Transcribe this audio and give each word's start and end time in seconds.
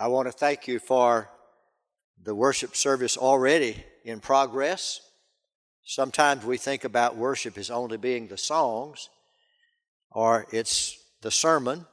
I 0.00 0.06
want 0.06 0.28
to 0.28 0.32
thank 0.32 0.68
you 0.68 0.78
for 0.78 1.28
the 2.22 2.32
worship 2.32 2.76
service 2.76 3.16
already 3.16 3.84
in 4.04 4.20
progress. 4.20 5.00
Sometimes 5.82 6.44
we 6.44 6.56
think 6.56 6.84
about 6.84 7.16
worship 7.16 7.58
as 7.58 7.68
only 7.68 7.96
being 7.96 8.28
the 8.28 8.36
songs 8.36 9.08
or 10.12 10.46
it's 10.52 10.96
the 11.22 11.32
sermon, 11.32 11.84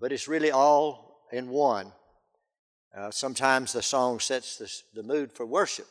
but 0.00 0.10
it's 0.10 0.26
really 0.26 0.50
all 0.50 1.28
in 1.30 1.50
one. 1.50 1.92
Uh, 2.96 3.12
sometimes 3.12 3.72
the 3.72 3.82
song 3.82 4.18
sets 4.18 4.56
the, 4.56 5.00
the 5.00 5.06
mood 5.06 5.30
for 5.30 5.46
worship, 5.46 5.86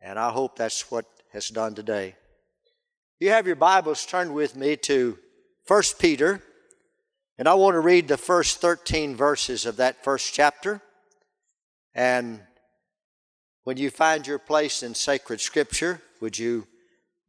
and 0.00 0.18
I 0.18 0.30
hope 0.30 0.56
that's 0.56 0.90
what 0.90 1.04
has 1.34 1.50
done 1.50 1.74
today. 1.74 2.14
You 3.20 3.28
have 3.30 3.46
your 3.46 3.56
Bibles 3.56 4.06
turned 4.06 4.32
with 4.32 4.56
me 4.56 4.76
to 4.76 5.18
1 5.66 5.82
Peter 5.98 6.42
and 7.38 7.46
I 7.46 7.54
want 7.54 7.74
to 7.74 7.80
read 7.80 8.08
the 8.08 8.16
first 8.16 8.60
13 8.60 9.14
verses 9.14 9.64
of 9.64 9.76
that 9.76 10.02
first 10.02 10.34
chapter. 10.34 10.82
And 11.94 12.40
when 13.62 13.76
you 13.76 13.90
find 13.90 14.26
your 14.26 14.40
place 14.40 14.82
in 14.82 14.94
sacred 14.94 15.40
scripture, 15.40 16.02
would 16.20 16.36
you 16.36 16.66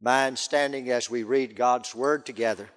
mind 0.02 0.36
standing 0.36 0.90
as 0.90 1.08
we 1.08 1.22
read 1.22 1.54
God's 1.54 1.94
word 1.94 2.26
together? 2.26 2.68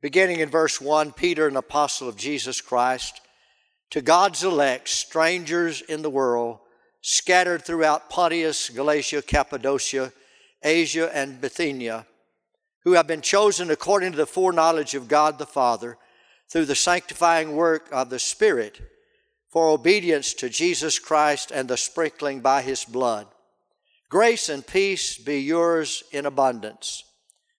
Beginning 0.00 0.40
in 0.40 0.48
verse 0.48 0.80
1, 0.80 1.12
Peter, 1.12 1.46
an 1.46 1.56
apostle 1.56 2.08
of 2.08 2.16
Jesus 2.16 2.60
Christ, 2.60 3.20
to 3.90 4.00
God's 4.00 4.44
elect, 4.44 4.88
strangers 4.88 5.82
in 5.82 6.02
the 6.02 6.10
world, 6.10 6.60
scattered 7.02 7.64
throughout 7.64 8.08
Pontus, 8.08 8.70
Galatia, 8.70 9.22
Cappadocia, 9.22 10.12
Asia, 10.62 11.10
and 11.14 11.40
Bithynia, 11.40 12.06
who 12.84 12.92
have 12.92 13.06
been 13.06 13.20
chosen 13.20 13.70
according 13.70 14.12
to 14.12 14.18
the 14.18 14.26
foreknowledge 14.26 14.94
of 14.94 15.08
God 15.08 15.38
the 15.38 15.46
Father 15.46 15.98
through 16.50 16.64
the 16.64 16.74
sanctifying 16.74 17.54
work 17.54 17.88
of 17.92 18.10
the 18.10 18.18
Spirit 18.18 18.80
for 19.50 19.68
obedience 19.68 20.34
to 20.34 20.48
Jesus 20.48 20.98
Christ 20.98 21.50
and 21.50 21.68
the 21.68 21.76
sprinkling 21.76 22.40
by 22.40 22.62
his 22.62 22.84
blood. 22.84 23.26
Grace 24.08 24.48
and 24.48 24.66
peace 24.66 25.18
be 25.18 25.40
yours 25.40 26.02
in 26.12 26.26
abundance. 26.26 27.04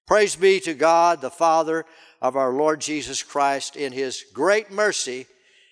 Praise 0.07 0.35
be 0.35 0.59
to 0.61 0.73
God, 0.73 1.21
the 1.21 1.29
Father 1.29 1.85
of 2.21 2.35
our 2.35 2.51
Lord 2.51 2.81
Jesus 2.81 3.21
Christ. 3.21 3.75
In 3.75 3.91
his 3.91 4.23
great 4.33 4.71
mercy, 4.71 5.27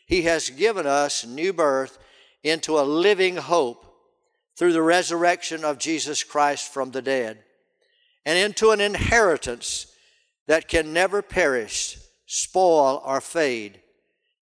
he 0.06 0.24
has 0.24 0.52
given 0.52 0.86
us 0.86 1.26
new 1.26 1.52
birth 1.52 1.98
into 2.44 2.78
a 2.78 2.82
living 2.82 3.38
hope 3.38 3.87
through 4.58 4.74
the 4.74 4.82
resurrection 4.82 5.64
of 5.64 5.78
Jesus 5.78 6.24
Christ 6.24 6.74
from 6.74 6.92
the 6.92 7.02
dead, 7.02 7.44
and 8.26 8.38
into 8.38 8.72
an 8.72 8.82
inheritance 8.82 9.88
that 10.48 10.68
can 10.68 10.94
never 10.94 11.22
perish, 11.22 11.98
spoil, 12.26 13.02
or 13.06 13.22
fade, 13.22 13.80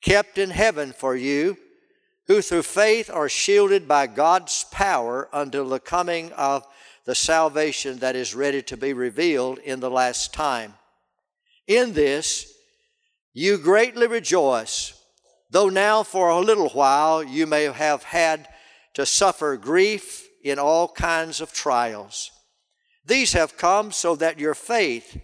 kept 0.02 0.38
in 0.38 0.52
heaven 0.52 0.94
for 0.94 1.16
you, 1.16 1.58
who 2.28 2.42
through 2.42 2.64
faith 2.64 3.10
are 3.10 3.30
shielded 3.30 3.88
by 3.88 4.08
God's 4.08 4.66
power 4.72 5.30
until 5.34 5.68
the 5.68 5.80
coming 5.80 6.32
of 6.34 6.66
the 7.06 7.14
salvation 7.14 8.00
that 8.00 8.16
is 8.16 8.34
ready 8.34 8.62
to 8.64 8.78
be 8.78 8.94
revealed 8.94 9.60
in 9.60 9.80
the 9.80 9.92
last 9.92 10.34
time. 10.34 10.74
In 11.68 11.94
this 11.94 12.54
you 13.34 13.58
greatly 13.58 14.08
rejoice, 14.08 14.94
though 15.52 15.70
now 15.70 16.04
for 16.04 16.30
a 16.30 16.40
little 16.40 16.70
while 16.70 17.22
you 17.22 17.46
may 17.46 17.64
have 17.64 18.04
had 18.04 18.48
to 18.96 19.06
suffer 19.06 19.56
grief 19.58 20.28
in 20.44 20.58
all 20.58 20.88
kinds 20.88 21.40
of 21.40 21.54
trials. 21.54 22.32
These 23.06 23.34
have 23.34 23.58
come 23.58 23.92
so 23.92 24.16
that 24.16 24.40
your 24.40 24.56
faith, 24.56 25.22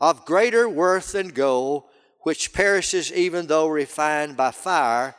of 0.00 0.24
greater 0.24 0.68
worth 0.68 1.12
than 1.12 1.28
gold, 1.28 1.84
which 2.22 2.52
perishes 2.52 3.12
even 3.12 3.46
though 3.46 3.68
refined 3.68 4.36
by 4.36 4.50
fire, 4.50 5.14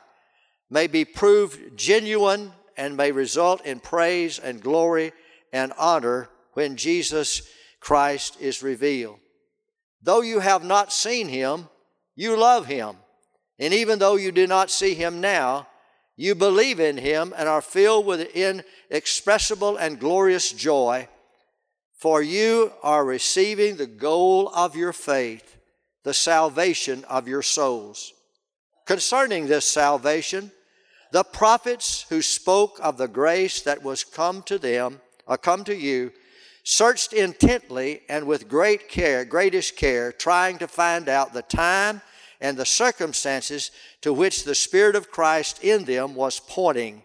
may 0.70 0.88
be 0.88 1.06
proved 1.06 1.78
genuine 1.78 2.52
and 2.76 2.98
may 2.98 3.12
result 3.12 3.66
in 3.66 3.80
praise 3.80 4.40
and 4.40 4.62
glory 4.62 5.14
and 5.54 5.74
honor 5.78 6.30
when 6.54 6.76
Jesus 6.76 7.48
Christ 7.80 8.38
is 8.40 8.64
revealed. 8.64 9.20
Though 10.02 10.22
you 10.22 10.40
have 10.40 10.64
not 10.64 10.92
seen 10.92 11.28
him, 11.28 11.70
you 12.16 12.36
love 12.38 12.66
him. 12.66 12.96
And 13.60 13.74
even 13.74 14.00
though 14.00 14.16
you 14.16 14.32
do 14.32 14.48
not 14.48 14.72
see 14.72 14.96
him 14.96 15.22
now, 15.22 15.68
you 16.16 16.36
believe 16.36 16.80
in 16.80 16.98
him 16.98 17.34
and 17.38 17.48
are 17.48 17.62
filled 17.62 18.06
with 18.06 18.36
inexpressible 18.36 19.78
and 19.78 20.00
glorious 20.00 20.52
joy, 20.52 21.08
for 21.98 22.22
you 22.22 22.72
are 22.84 23.06
receiving 23.06 23.76
the 23.76 23.88
goal 23.88 24.50
of 24.50 24.76
your 24.76 24.94
faith, 24.94 25.58
the 26.04 26.14
salvation 26.14 27.04
of 27.06 27.28
your 27.28 27.42
souls. 27.42 28.14
Concerning 28.86 29.48
this 29.48 29.66
salvation, 29.66 30.52
the 31.12 31.24
prophets 31.24 32.06
who 32.10 32.22
spoke 32.22 32.80
of 32.82 32.98
the 32.98 33.08
grace 33.08 33.62
that 33.62 33.84
was 33.84 34.04
come 34.04 34.42
to 34.44 34.58
them, 34.58 35.02
or 35.28 35.36
uh, 35.36 35.38
come 35.38 35.64
to 35.64 35.76
you, 35.76 36.12
searched 36.64 37.14
intently 37.14 38.02
and 38.10 38.26
with 38.26 38.48
great 38.48 38.90
care, 38.90 39.26
greatest 39.26 39.76
care, 39.76 40.12
trying 40.12 40.58
to 40.58 40.68
find 40.68 41.10
out 41.10 41.34
the 41.34 41.42
time 41.42 42.02
and 42.42 42.58
the 42.58 42.66
circumstances 42.66 43.72
to 44.02 44.12
which 44.12 44.44
the 44.44 44.56
Spirit 44.56 44.96
of 44.96 45.12
Christ 45.12 45.64
in 45.64 45.86
them 45.86 46.16
was 46.16 46.40
pointing 46.40 47.04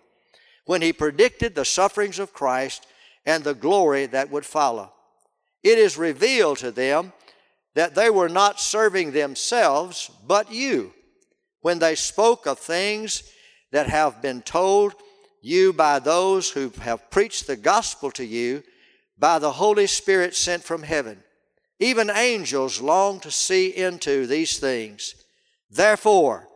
when 0.65 0.83
he 0.83 0.93
predicted 0.93 1.55
the 1.55 1.65
sufferings 1.65 2.19
of 2.19 2.33
Christ 2.33 2.87
and 3.25 3.45
the 3.45 3.55
glory 3.55 4.07
that 4.07 4.31
would 4.31 4.47
follow. 4.47 4.93
It 5.63 5.79
is 5.79 5.99
revealed 5.99 6.59
to 6.59 6.71
them 6.71 7.13
that 7.75 7.95
they 7.95 8.09
were 8.09 8.29
not 8.29 8.61
serving 8.61 9.13
themselves, 9.13 10.11
but 10.27 10.51
you, 10.51 10.95
when 11.61 11.79
they 11.79 11.95
spoke 11.95 12.47
of 12.47 12.59
things 12.59 13.23
that 13.73 13.89
have 13.89 14.23
been 14.23 14.43
told 14.43 14.95
you 15.43 15.73
by 15.73 15.99
those 15.99 16.51
who 16.51 16.73
have 16.81 17.11
preached 17.11 17.47
the 17.47 17.57
gospel 17.57 18.11
to 18.13 18.25
you 18.25 18.63
by 19.19 19.39
the 19.39 19.53
Holy 19.53 19.87
Spirit 19.87 20.35
sent 20.35 20.63
from 20.63 20.83
heaven. 20.83 21.23
Even 21.79 22.11
angels 22.11 22.81
long 22.81 23.21
to 23.21 23.31
see 23.31 23.69
into 23.69 24.27
these 24.27 24.59
things. 24.59 25.15
Therefore, 25.77 26.49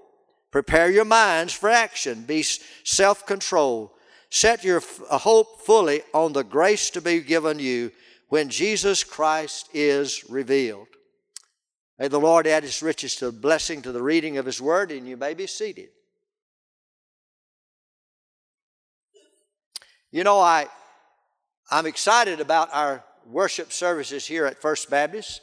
prepare 0.51 0.91
your 0.91 1.05
minds 1.05 1.53
for 1.53 1.69
action. 1.69 2.23
Be 2.23 2.43
self 2.43 3.27
controlled. 3.27 3.91
Set 4.31 4.65
your 4.65 4.83
hope 5.11 5.61
fully 5.61 6.03
on 6.15 6.33
the 6.33 6.45
grace 6.45 6.91
to 6.91 7.01
be 7.01 7.21
given 7.21 7.59
you 7.59 7.93
when 8.29 8.49
Jesus 8.49 9.05
Christ 9.05 9.69
is 9.75 10.25
revealed. 10.31 10.87
May 11.99 12.09
the 12.09 12.21
Lord 12.21 12.47
add 12.47 12.63
his 12.63 12.83
riches 12.83 13.17
to 13.17 13.27
the 13.27 13.33
blessing 13.33 13.83
to 13.83 13.93
the 13.93 14.03
reading 14.03 14.39
of 14.39 14.47
his 14.47 14.61
word, 14.61 14.91
and 14.91 15.07
you 15.07 15.17
may 15.17 15.35
be 15.35 15.47
seated. 15.47 15.89
You 20.11 20.25
know, 20.25 20.41
I, 20.41 20.67
I'm 21.71 21.87
excited 21.87 22.41
about 22.41 22.71
our 22.73 23.05
worship 23.27 23.71
services 23.73 24.27
here 24.27 24.47
at 24.47 24.63
First 24.63 24.89
Baptist. 24.89 25.43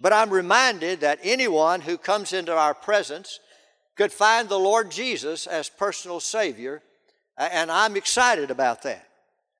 But 0.00 0.12
I'm 0.12 0.30
reminded 0.30 1.00
that 1.00 1.20
anyone 1.22 1.80
who 1.80 1.96
comes 1.96 2.32
into 2.32 2.54
our 2.54 2.74
presence 2.74 3.40
could 3.96 4.12
find 4.12 4.48
the 4.48 4.58
Lord 4.58 4.90
Jesus 4.90 5.46
as 5.46 5.68
personal 5.68 6.20
Savior, 6.20 6.82
and 7.38 7.70
I'm 7.70 7.96
excited 7.96 8.50
about 8.50 8.82
that. 8.82 9.06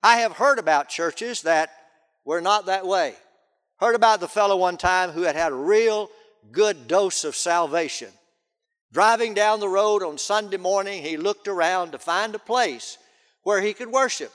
I 0.03 0.19
have 0.19 0.33
heard 0.33 0.59
about 0.59 0.89
churches 0.89 1.43
that 1.43 1.71
were 2.25 2.41
not 2.41 2.67
that 2.67 2.87
way. 2.87 3.15
Heard 3.79 3.95
about 3.95 4.21
the 4.21 4.29
fellow 4.29 4.57
one 4.57 4.77
time 4.77 5.11
who 5.11 5.23
had 5.23 5.37
had 5.37 5.53
a 5.53 5.57
real 5.57 6.11
good 6.53 6.87
dose 6.87 7.25
of 7.25 7.35
salvation. 7.35 8.09
Driving 8.93 9.35
down 9.35 9.61
the 9.61 9.69
road 9.69 10.03
on 10.03 10.17
Sunday 10.17 10.57
morning, 10.57 11.03
he 11.03 11.17
looked 11.17 11.49
around 11.49 11.93
to 11.93 11.99
find 11.99 12.35
a 12.35 12.39
place 12.39 12.99
where 13.43 13.61
he 13.61 13.73
could 13.73 13.91
worship. 13.91 14.33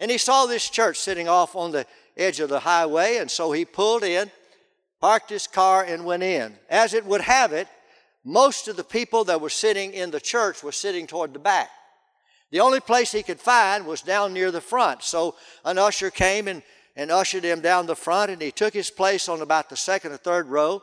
And 0.00 0.10
he 0.10 0.18
saw 0.18 0.46
this 0.46 0.68
church 0.68 0.98
sitting 0.98 1.28
off 1.28 1.54
on 1.54 1.70
the 1.72 1.86
edge 2.16 2.40
of 2.40 2.48
the 2.48 2.60
highway, 2.60 3.18
and 3.18 3.30
so 3.30 3.52
he 3.52 3.64
pulled 3.64 4.04
in 4.04 4.30
parked 5.04 5.28
his 5.28 5.46
car, 5.46 5.84
and 5.84 6.06
went 6.06 6.22
in. 6.22 6.54
As 6.70 6.94
it 6.94 7.04
would 7.04 7.20
have 7.20 7.52
it, 7.52 7.68
most 8.24 8.68
of 8.68 8.76
the 8.76 8.82
people 8.82 9.22
that 9.24 9.38
were 9.38 9.50
sitting 9.50 9.92
in 9.92 10.10
the 10.10 10.18
church 10.18 10.62
were 10.62 10.72
sitting 10.72 11.06
toward 11.06 11.34
the 11.34 11.38
back. 11.38 11.68
The 12.50 12.60
only 12.60 12.80
place 12.80 13.12
he 13.12 13.22
could 13.22 13.38
find 13.38 13.86
was 13.86 14.00
down 14.00 14.32
near 14.32 14.50
the 14.50 14.62
front. 14.62 15.02
So 15.02 15.34
an 15.62 15.76
usher 15.76 16.08
came 16.08 16.48
and, 16.48 16.62
and 16.96 17.10
ushered 17.10 17.44
him 17.44 17.60
down 17.60 17.84
the 17.84 17.94
front, 17.94 18.30
and 18.30 18.40
he 18.40 18.50
took 18.50 18.72
his 18.72 18.88
place 18.88 19.28
on 19.28 19.42
about 19.42 19.68
the 19.68 19.76
second 19.76 20.12
or 20.12 20.16
third 20.16 20.46
row. 20.46 20.82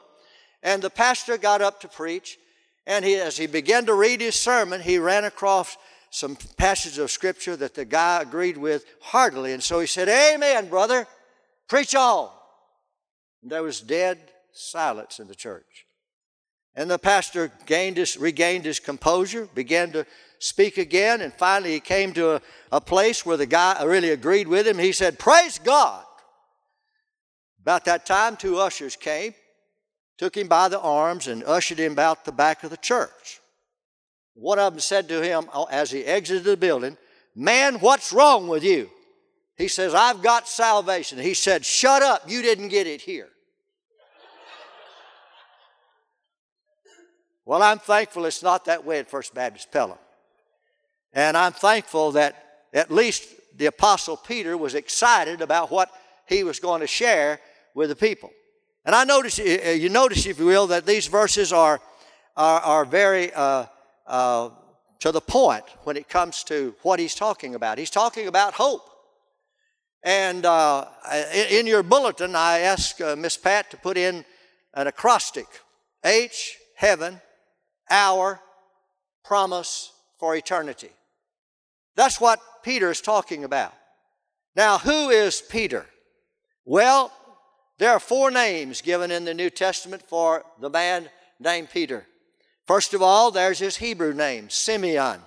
And 0.61 0.83
the 0.83 0.91
pastor 0.91 1.35
got 1.39 1.63
up 1.63 1.81
to 1.81 1.87
preach, 1.87 2.37
and 2.85 3.03
he, 3.03 3.15
as 3.15 3.37
he 3.37 3.47
began 3.47 3.87
to 3.87 3.95
read 3.95 4.21
his 4.21 4.35
sermon, 4.35 4.81
he 4.81 4.99
ran 4.99 5.25
across 5.25 5.77
some 6.11 6.37
passages 6.57 6.99
of 6.99 7.09
scripture 7.09 7.55
that 7.55 7.73
the 7.73 7.85
guy 7.85 8.21
agreed 8.21 8.57
with 8.57 8.85
heartily. 9.01 9.51
And 9.53 9.63
so 9.63 9.79
he 9.79 9.87
said, 9.87 10.09
Amen, 10.09 10.69
brother. 10.69 11.07
Preach 11.67 11.95
on. 11.95 12.29
There 13.43 13.63
was 13.63 13.81
dead 13.81 14.19
silence 14.53 15.19
in 15.19 15.27
the 15.27 15.35
church. 15.35 15.85
And 16.75 16.89
the 16.89 16.99
pastor 16.99 17.51
his, 17.67 18.17
regained 18.17 18.65
his 18.65 18.79
composure, 18.79 19.47
began 19.53 19.91
to 19.91 20.05
speak 20.39 20.77
again, 20.77 21.21
and 21.21 21.33
finally 21.33 21.73
he 21.73 21.79
came 21.79 22.13
to 22.13 22.35
a, 22.35 22.41
a 22.71 22.81
place 22.81 23.25
where 23.25 23.37
the 23.37 23.45
guy 23.45 23.83
really 23.83 24.11
agreed 24.11 24.47
with 24.47 24.67
him. 24.67 24.77
He 24.77 24.91
said, 24.91 25.19
Praise 25.19 25.59
God. 25.59 26.05
About 27.61 27.85
that 27.85 28.05
time, 28.05 28.37
two 28.37 28.57
ushers 28.57 28.95
came, 28.95 29.35
took 30.17 30.35
him 30.35 30.47
by 30.47 30.67
the 30.67 30.79
arms 30.79 31.27
and 31.27 31.43
ushered 31.43 31.77
him 31.77 31.99
out 31.99 32.25
the 32.25 32.31
back 32.31 32.63
of 32.63 32.71
the 32.71 32.77
church. 32.77 33.39
One 34.33 34.57
of 34.57 34.73
them 34.73 34.79
said 34.79 35.07
to 35.09 35.21
him 35.21 35.49
uh, 35.53 35.65
as 35.65 35.91
he 35.91 36.03
exited 36.03 36.43
the 36.43 36.57
building, 36.57 36.97
Man, 37.35 37.75
what's 37.75 38.11
wrong 38.11 38.47
with 38.47 38.63
you? 38.63 38.89
He 39.61 39.67
says, 39.67 39.93
I've 39.93 40.23
got 40.23 40.47
salvation. 40.47 41.19
He 41.19 41.35
said, 41.35 41.63
Shut 41.63 42.01
up, 42.01 42.23
you 42.27 42.41
didn't 42.41 42.69
get 42.69 42.87
it 42.87 42.99
here. 42.99 43.29
well, 47.45 47.61
I'm 47.61 47.77
thankful 47.77 48.25
it's 48.25 48.41
not 48.41 48.65
that 48.65 48.83
way 48.85 48.97
at 48.97 49.07
First 49.07 49.35
Baptist 49.35 49.71
Pelham. 49.71 49.99
And 51.13 51.37
I'm 51.37 51.51
thankful 51.51 52.13
that 52.13 52.63
at 52.73 52.89
least 52.89 53.29
the 53.55 53.67
Apostle 53.67 54.17
Peter 54.17 54.57
was 54.57 54.73
excited 54.73 55.41
about 55.41 55.69
what 55.69 55.91
he 56.25 56.43
was 56.43 56.59
going 56.59 56.81
to 56.81 56.87
share 56.87 57.39
with 57.75 57.89
the 57.89 57.95
people. 57.95 58.31
And 58.83 58.95
I 58.95 59.03
notice, 59.03 59.37
you 59.37 59.89
notice, 59.89 60.25
if 60.25 60.39
you 60.39 60.47
will, 60.47 60.65
that 60.67 60.87
these 60.87 61.05
verses 61.05 61.53
are, 61.53 61.79
are, 62.35 62.61
are 62.61 62.85
very 62.85 63.31
uh, 63.31 63.67
uh, 64.07 64.49
to 65.01 65.11
the 65.11 65.21
point 65.21 65.65
when 65.83 65.97
it 65.97 66.09
comes 66.09 66.43
to 66.45 66.73
what 66.81 66.99
he's 66.99 67.13
talking 67.13 67.53
about. 67.53 67.77
He's 67.77 67.91
talking 67.91 68.25
about 68.25 68.55
hope. 68.55 68.87
And 70.03 70.45
uh, 70.45 70.85
in 71.33 71.67
your 71.67 71.83
bulletin, 71.83 72.35
I 72.35 72.59
asked 72.59 73.01
uh, 73.01 73.15
Miss 73.15 73.37
Pat 73.37 73.69
to 73.71 73.77
put 73.77 73.97
in 73.97 74.25
an 74.73 74.87
acrostic 74.87 75.45
H, 76.03 76.57
heaven, 76.75 77.21
our, 77.89 78.39
promise 79.23 79.91
for 80.19 80.35
eternity. 80.35 80.89
That's 81.95 82.19
what 82.19 82.39
Peter 82.63 82.89
is 82.89 83.01
talking 83.01 83.43
about. 83.43 83.73
Now, 84.55 84.77
who 84.77 85.09
is 85.09 85.41
Peter? 85.41 85.85
Well, 86.65 87.11
there 87.77 87.91
are 87.91 87.99
four 87.99 88.31
names 88.31 88.81
given 88.81 89.11
in 89.11 89.25
the 89.25 89.33
New 89.33 89.49
Testament 89.49 90.03
for 90.07 90.43
the 90.59 90.69
man 90.69 91.09
named 91.39 91.69
Peter. 91.71 92.05
First 92.65 92.93
of 92.93 93.01
all, 93.01 93.31
there's 93.31 93.59
his 93.59 93.77
Hebrew 93.77 94.13
name, 94.13 94.49
Simeon. 94.49 95.21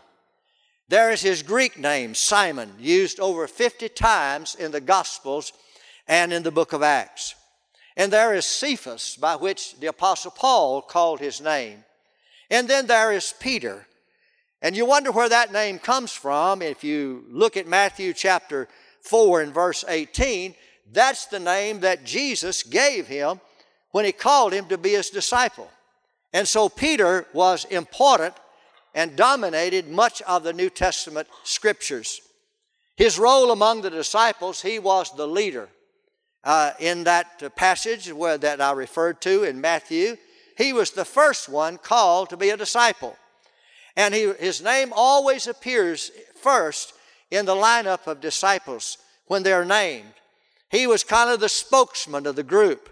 There 0.88 1.10
is 1.10 1.22
his 1.22 1.42
Greek 1.42 1.78
name, 1.78 2.14
Simon, 2.14 2.75
used 2.78 3.19
over 3.19 3.46
50 3.46 3.88
times 3.90 4.54
in 4.54 4.70
the 4.70 4.81
Gospels 4.81 5.52
and 6.06 6.32
in 6.32 6.42
the 6.42 6.50
book 6.50 6.72
of 6.72 6.82
Acts. 6.82 7.34
And 7.96 8.12
there 8.12 8.34
is 8.34 8.44
Cephas, 8.44 9.16
by 9.16 9.36
which 9.36 9.78
the 9.81 9.86
Apostle 9.86 10.32
Paul 10.32 10.82
called 10.82 11.20
his 11.20 11.40
name. 11.40 11.84
And 12.50 12.69
then 12.69 12.86
there 12.86 13.12
is 13.12 13.32
Peter. 13.40 13.86
And 14.60 14.76
you 14.76 14.84
wonder 14.84 15.10
where 15.10 15.28
that 15.28 15.52
name 15.52 15.78
comes 15.78 16.12
from. 16.12 16.60
If 16.60 16.84
you 16.84 17.25
look 17.30 17.56
at 17.56 17.66
Matthew 17.66 18.12
chapter 18.12 18.69
4 19.02 19.42
and 19.42 19.54
verse 19.54 19.84
18, 19.88 20.54
that's 20.92 21.26
the 21.26 21.40
name 21.40 21.80
that 21.80 22.04
Jesus 22.04 22.62
gave 22.62 23.06
him 23.06 23.40
when 23.92 24.04
he 24.04 24.12
called 24.12 24.52
him 24.52 24.66
to 24.66 24.76
be 24.76 24.90
his 24.90 25.08
disciple. 25.08 25.70
And 26.32 26.46
so 26.46 26.69
Peter 26.69 27.26
was 27.32 27.64
important 27.66 28.34
and 28.94 29.17
dominated 29.17 29.88
much 29.88 30.23
of 30.23 30.44
the 30.44 30.52
New 30.52 30.70
Testament 30.70 31.29
scriptures. 31.43 32.20
His 32.96 33.19
role 33.19 33.50
among 33.50 33.82
the 33.82 33.91
disciples, 33.91 34.62
he 34.62 34.79
was 34.79 35.14
the 35.17 35.26
leader. 35.26 35.69
Uh, 36.44 36.73
in 36.79 37.05
that 37.05 37.56
passage 37.56 38.12
where, 38.12 38.37
that 38.37 38.61
I 38.61 38.73
referred 38.73 39.20
to 39.23 39.44
in 39.44 39.61
Matthew, 39.61 40.17
he 40.56 40.73
was 40.73 40.91
the 40.91 41.05
first 41.05 41.49
one 41.49 41.79
called 41.79 42.31
to 42.31 42.37
be 42.37 42.50
a 42.50 42.56
disciple. 42.56 43.17
And 43.96 44.14
he, 44.14 44.32
his 44.38 44.62
name 44.62 44.93
always 44.94 45.47
appears 45.47 46.11
first 46.40 46.93
in 47.31 47.47
the 47.47 47.55
lineup 47.55 48.06
of 48.06 48.20
disciples 48.20 48.99
when 49.26 49.43
they're 49.43 49.64
named. 49.64 50.12
He 50.69 50.87
was 50.87 51.02
kind 51.02 51.31
of 51.31 51.40
the 51.40 51.49
spokesman 51.49 52.26
of 52.26 52.37
the 52.37 52.43
group. 52.43 52.90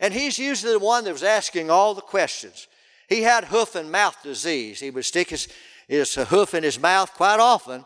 And 0.00 0.12
he's 0.12 0.38
usually 0.38 0.72
the 0.72 0.78
one 0.78 1.04
that 1.04 1.12
was 1.12 1.22
asking 1.22 1.70
all 1.70 1.94
the 1.94 2.00
questions. 2.00 2.66
He 3.10 3.22
had 3.22 3.46
hoof 3.46 3.74
and 3.74 3.90
mouth 3.90 4.16
disease. 4.22 4.78
He 4.78 4.90
would 4.90 5.04
stick 5.04 5.30
his, 5.30 5.48
his 5.88 6.14
hoof 6.14 6.54
in 6.54 6.62
his 6.62 6.78
mouth 6.78 7.12
quite 7.12 7.40
often. 7.40 7.84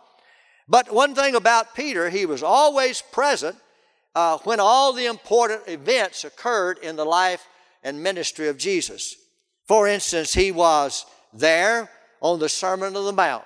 But 0.68 0.92
one 0.92 1.14
thing 1.14 1.34
about 1.34 1.74
Peter, 1.74 2.10
he 2.10 2.26
was 2.26 2.42
always 2.42 3.02
present 3.02 3.56
uh, 4.14 4.38
when 4.44 4.60
all 4.60 4.92
the 4.92 5.06
important 5.06 5.62
events 5.66 6.24
occurred 6.24 6.78
in 6.78 6.96
the 6.96 7.06
life 7.06 7.48
and 7.82 8.02
ministry 8.02 8.48
of 8.48 8.58
Jesus. 8.58 9.16
For 9.66 9.88
instance, 9.88 10.34
he 10.34 10.52
was 10.52 11.06
there 11.32 11.90
on 12.20 12.38
the 12.38 12.48
Sermon 12.50 12.94
on 12.94 13.04
the 13.06 13.12
Mount 13.12 13.44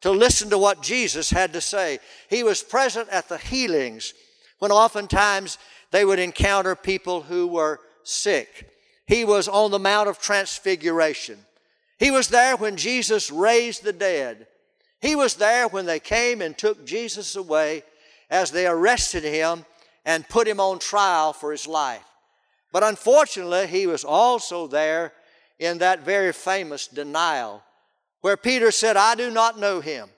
to 0.00 0.10
listen 0.10 0.50
to 0.50 0.58
what 0.58 0.82
Jesus 0.82 1.30
had 1.30 1.52
to 1.52 1.60
say. 1.60 2.00
He 2.28 2.42
was 2.42 2.62
present 2.62 3.08
at 3.08 3.28
the 3.28 3.38
healings 3.38 4.14
when 4.58 4.72
oftentimes 4.72 5.58
they 5.92 6.04
would 6.04 6.18
encounter 6.18 6.74
people 6.74 7.22
who 7.22 7.46
were 7.46 7.78
sick. 8.02 8.68
He 9.10 9.24
was 9.24 9.48
on 9.48 9.72
the 9.72 9.80
Mount 9.80 10.08
of 10.08 10.20
Transfiguration. 10.20 11.36
He 11.98 12.12
was 12.12 12.28
there 12.28 12.56
when 12.56 12.76
Jesus 12.76 13.28
raised 13.28 13.82
the 13.82 13.92
dead. 13.92 14.46
He 15.00 15.16
was 15.16 15.34
there 15.34 15.66
when 15.66 15.84
they 15.84 15.98
came 15.98 16.40
and 16.40 16.56
took 16.56 16.86
Jesus 16.86 17.34
away 17.34 17.82
as 18.30 18.52
they 18.52 18.68
arrested 18.68 19.24
him 19.24 19.64
and 20.04 20.28
put 20.28 20.46
him 20.46 20.60
on 20.60 20.78
trial 20.78 21.32
for 21.32 21.50
his 21.50 21.66
life. 21.66 22.04
But 22.72 22.84
unfortunately, 22.84 23.66
he 23.66 23.88
was 23.88 24.04
also 24.04 24.68
there 24.68 25.12
in 25.58 25.78
that 25.78 26.04
very 26.04 26.32
famous 26.32 26.86
denial 26.86 27.64
where 28.20 28.36
Peter 28.36 28.70
said, 28.70 28.96
I 28.96 29.16
do 29.16 29.28
not 29.28 29.58
know 29.58 29.80
him. 29.80 30.08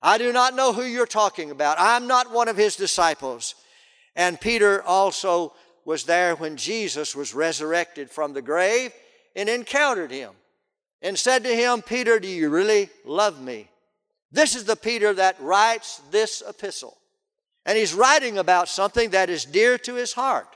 I 0.00 0.16
do 0.16 0.32
not 0.32 0.54
know 0.54 0.72
who 0.72 0.84
you're 0.84 1.06
talking 1.06 1.50
about. 1.50 1.76
I'm 1.80 2.06
not 2.06 2.30
one 2.30 2.46
of 2.46 2.56
his 2.56 2.76
disciples. 2.76 3.56
And 4.14 4.40
Peter 4.40 4.80
also 4.84 5.54
was 5.88 6.04
there 6.04 6.36
when 6.36 6.54
Jesus 6.58 7.16
was 7.16 7.32
resurrected 7.32 8.10
from 8.10 8.34
the 8.34 8.42
grave 8.42 8.92
and 9.34 9.48
encountered 9.48 10.10
him 10.10 10.32
and 11.00 11.18
said 11.18 11.42
to 11.44 11.56
him, 11.56 11.80
Peter, 11.80 12.20
do 12.20 12.28
you 12.28 12.50
really 12.50 12.90
love 13.06 13.40
me? 13.40 13.70
This 14.30 14.54
is 14.54 14.64
the 14.64 14.76
Peter 14.76 15.14
that 15.14 15.40
writes 15.40 16.02
this 16.10 16.42
epistle. 16.46 16.98
And 17.64 17.78
he's 17.78 17.94
writing 17.94 18.36
about 18.36 18.68
something 18.68 19.08
that 19.10 19.30
is 19.30 19.46
dear 19.46 19.78
to 19.78 19.94
his 19.94 20.12
heart. 20.12 20.54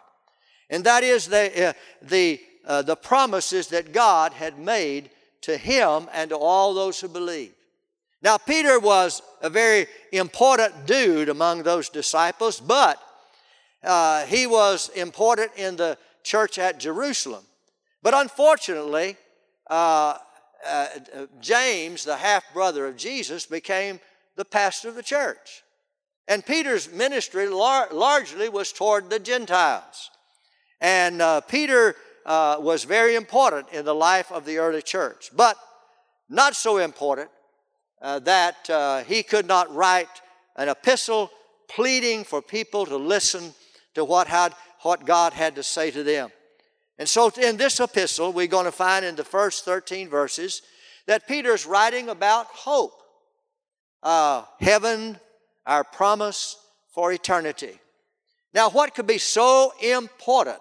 And 0.68 0.84
that 0.84 1.02
is 1.02 1.28
the, 1.28 1.68
uh, 1.68 1.72
the, 2.02 2.38
uh, 2.66 2.82
the 2.82 2.96
promises 2.96 3.68
that 3.68 3.94
God 3.94 4.34
had 4.34 4.58
made 4.58 5.08
to 5.40 5.56
him 5.56 6.10
and 6.12 6.28
to 6.28 6.36
all 6.36 6.74
those 6.74 7.00
who 7.00 7.08
believe. 7.08 7.54
Now, 8.20 8.36
Peter 8.36 8.78
was 8.78 9.22
a 9.40 9.48
very 9.48 9.86
important 10.12 10.84
dude 10.84 11.30
among 11.30 11.62
those 11.62 11.88
disciples, 11.88 12.60
but 12.60 13.02
uh, 13.84 14.24
he 14.26 14.46
was 14.46 14.88
important 14.90 15.52
in 15.56 15.76
the 15.76 15.98
church 16.22 16.58
at 16.58 16.78
Jerusalem. 16.78 17.44
But 18.02 18.14
unfortunately, 18.14 19.16
uh, 19.68 20.18
uh, 20.66 20.86
James, 21.40 22.04
the 22.04 22.16
half 22.16 22.44
brother 22.52 22.86
of 22.86 22.96
Jesus, 22.96 23.46
became 23.46 24.00
the 24.36 24.44
pastor 24.44 24.88
of 24.88 24.94
the 24.94 25.02
church. 25.02 25.62
And 26.28 26.44
Peter's 26.46 26.90
ministry 26.90 27.48
lar- 27.48 27.88
largely 27.92 28.48
was 28.48 28.72
toward 28.72 29.10
the 29.10 29.18
Gentiles. 29.18 30.10
And 30.80 31.20
uh, 31.20 31.40
Peter 31.40 31.96
uh, 32.24 32.56
was 32.60 32.84
very 32.84 33.16
important 33.16 33.68
in 33.72 33.84
the 33.84 33.94
life 33.94 34.30
of 34.30 34.44
the 34.44 34.58
early 34.58 34.82
church, 34.82 35.30
but 35.34 35.56
not 36.28 36.54
so 36.54 36.78
important 36.78 37.30
uh, 38.00 38.20
that 38.20 39.04
he 39.06 39.22
could 39.22 39.46
not 39.46 39.72
write 39.74 40.08
an 40.56 40.68
epistle 40.68 41.30
pleading 41.68 42.24
for 42.24 42.42
people 42.42 42.86
to 42.86 42.96
listen 42.96 43.54
to 43.94 44.04
what, 44.04 44.26
had, 44.26 44.54
what 44.82 45.04
God 45.04 45.32
had 45.32 45.56
to 45.56 45.62
say 45.62 45.90
to 45.90 46.02
them. 46.02 46.30
And 46.98 47.08
so 47.08 47.30
in 47.40 47.56
this 47.56 47.80
epistle, 47.80 48.32
we're 48.32 48.46
going 48.46 48.66
to 48.66 48.72
find 48.72 49.04
in 49.04 49.16
the 49.16 49.24
first 49.24 49.64
13 49.64 50.08
verses 50.08 50.62
that 51.06 51.26
Peter's 51.26 51.66
writing 51.66 52.08
about 52.08 52.46
hope, 52.46 53.02
uh, 54.02 54.44
heaven, 54.60 55.18
our 55.66 55.84
promise 55.84 56.56
for 56.92 57.12
eternity. 57.12 57.78
Now, 58.54 58.70
what 58.70 58.94
could 58.94 59.06
be 59.06 59.18
so 59.18 59.72
important 59.82 60.60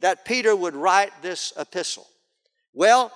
that 0.00 0.24
Peter 0.24 0.56
would 0.56 0.74
write 0.74 1.12
this 1.22 1.52
epistle? 1.58 2.06
Well, 2.72 3.12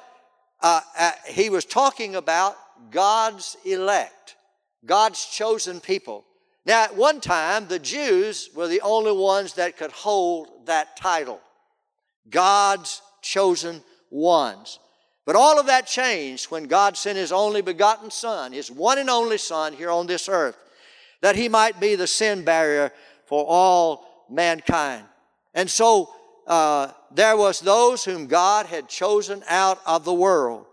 uh, 0.61 0.81
uh, 0.99 1.13
he 1.29 1.51
was 1.51 1.65
talking 1.65 2.17
about 2.17 2.57
God's 2.91 3.57
elect, 3.65 4.37
God's 4.85 5.25
chosen 5.25 5.81
people. 5.81 6.25
Now, 6.67 6.85
at 6.85 6.97
one 6.97 7.21
time, 7.21 7.69
the 7.69 7.79
Jews 7.79 8.49
were 8.55 8.69
the 8.69 8.81
only 8.81 9.13
ones 9.13 9.55
that 9.55 9.77
could 9.77 9.93
hold 9.93 10.67
that 10.67 10.97
title 10.97 11.41
God's 12.31 13.03
chosen 13.21 13.83
ones. 14.11 14.79
But 15.27 15.37
all 15.37 15.59
of 15.59 15.67
that 15.67 15.87
changed 15.87 16.51
when 16.51 16.65
God 16.65 16.97
sent 16.97 17.19
His 17.19 17.33
only 17.33 17.63
begotten 17.63 18.11
Son, 18.11 18.53
His 18.53 18.71
one 18.71 18.99
and 18.99 19.11
only 19.11 19.39
Son, 19.39 19.73
here 19.73 19.91
on 19.91 20.07
this 20.07 20.29
earth, 20.29 20.57
that 21.21 21.37
He 21.37 21.49
might 21.49 21.81
be 21.81 21.95
the 21.95 22.07
sin 22.07 22.45
bearer 22.45 22.93
for 23.27 23.45
all 23.47 24.27
mankind. 24.31 25.05
And 25.55 25.71
so 25.71 26.11
uh, 26.47 26.93
there 27.11 27.37
was 27.37 27.61
those 27.61 28.05
whom 28.05 28.27
God 28.27 28.67
had 28.67 28.89
chosen 28.89 29.43
out 29.49 29.81
of 29.87 30.05
the 30.05 30.15
world. 30.15 30.67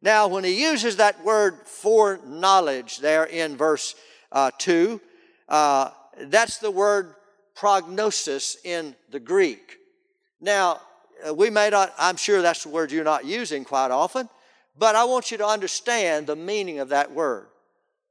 Now, 0.00 0.28
when 0.28 0.44
He 0.44 0.62
uses 0.62 0.96
that 0.96 1.24
word 1.24 1.66
foreknowledge 1.66 2.98
there 2.98 3.24
in 3.24 3.56
verse 3.56 3.96
uh, 4.30 4.52
2, 4.58 5.00
uh, 5.48 5.90
that's 6.22 6.58
the 6.58 6.70
word 6.70 7.14
prognosis 7.54 8.56
in 8.64 8.94
the 9.10 9.20
Greek. 9.20 9.78
Now, 10.40 10.80
uh, 11.26 11.34
we 11.34 11.50
may 11.50 11.70
not, 11.70 11.92
I'm 11.98 12.16
sure 12.16 12.42
that's 12.42 12.62
the 12.62 12.68
word 12.68 12.92
you're 12.92 13.04
not 13.04 13.24
using 13.24 13.64
quite 13.64 13.90
often, 13.90 14.28
but 14.78 14.94
I 14.94 15.04
want 15.04 15.30
you 15.30 15.38
to 15.38 15.46
understand 15.46 16.26
the 16.26 16.36
meaning 16.36 16.78
of 16.78 16.90
that 16.90 17.12
word. 17.12 17.48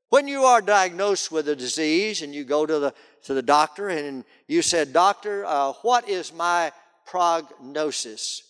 When 0.09 0.27
you 0.27 0.43
are 0.43 0.61
diagnosed 0.61 1.31
with 1.31 1.49
a 1.49 1.55
disease 1.55 2.21
and 2.21 2.33
you 2.33 2.43
go 2.43 2.65
to 2.65 2.79
the, 2.79 2.93
to 3.23 3.33
the 3.33 3.41
doctor 3.41 3.89
and 3.89 4.23
you 4.47 4.61
said, 4.61 4.93
Doctor, 4.93 5.45
uh, 5.45 5.73
what 5.81 6.07
is 6.07 6.33
my 6.33 6.71
prognosis? 7.05 8.43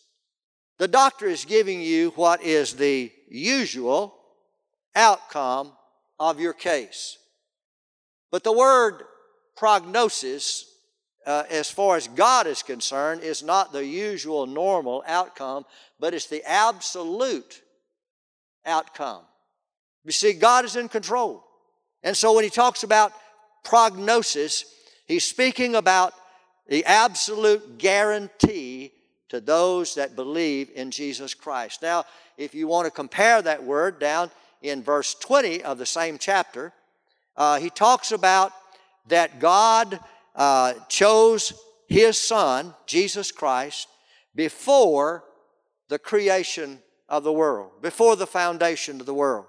The 0.77 0.88
doctor 0.88 1.25
is 1.25 1.46
giving 1.46 1.82
you 1.82 2.12
what 2.12 2.44
is 2.44 2.74
the 2.74 3.12
usual 3.27 4.15
outcome 4.96 5.72
of 6.20 6.39
your 6.39 6.53
case. 6.53 7.17
But 8.31 8.43
the 8.43 8.51
word 8.51 9.03
prognosis, 9.55 10.65
uh, 11.25 11.43
as 11.50 11.69
far 11.69 11.98
as 11.98 12.07
God 12.07 12.48
is 12.48 12.63
concerned, 12.63 13.22
is 13.22 13.43
not 13.43 13.72
the 13.72 13.86
usual 13.86 14.46
normal 14.46 15.03
outcome, 15.07 15.65
but 16.00 16.13
it's 16.13 16.27
the 16.27 16.43
absolute 16.43 17.62
outcome. 18.65 19.24
You 20.03 20.12
see, 20.12 20.34
God 20.34 20.65
is 20.65 20.75
in 20.75 20.89
control. 20.89 21.43
And 22.03 22.15
so 22.15 22.34
when 22.34 22.43
he 22.43 22.50
talks 22.50 22.84
about 22.84 23.12
prognosis, 23.63 24.65
he's 25.05 25.25
speaking 25.25 25.75
about 25.75 26.13
the 26.67 26.86
absolute 26.86 27.77
guarantee 27.77 28.91
to 29.29 29.41
those 29.41 29.96
that 29.96 30.15
believe 30.15 30.69
in 30.75 30.91
Jesus 30.91 31.34
Christ. 31.34 31.81
Now, 31.81 32.05
if 32.38 32.53
you 32.53 32.67
want 32.67 32.86
to 32.86 32.91
compare 32.91 33.41
that 33.41 33.63
word 33.63 34.00
down 34.00 34.31
in 34.62 34.84
verse 34.84 35.15
20 35.15 35.63
of 35.63 35.77
the 35.77 35.86
same 35.86 36.17
chapter, 36.17 36.72
uh, 37.38 37.60
he 37.60 37.70
talks 37.70 38.12
about 38.12 38.51
that 39.08 39.39
God 39.39 40.00
uh, 40.36 40.74
chose 40.89 41.53
his 41.88 42.20
Son, 42.20 42.74
Jesus 42.86 43.32
Christ, 43.32 43.88
before 44.36 45.24
the 45.88 46.00
creation 46.00 46.79
of 47.08 47.24
the 47.24 47.32
world, 47.32 47.72
before 47.82 48.15
the 48.15 48.27
foundation 48.27 49.00
of 49.00 49.06
the 49.06 49.13
world. 49.13 49.46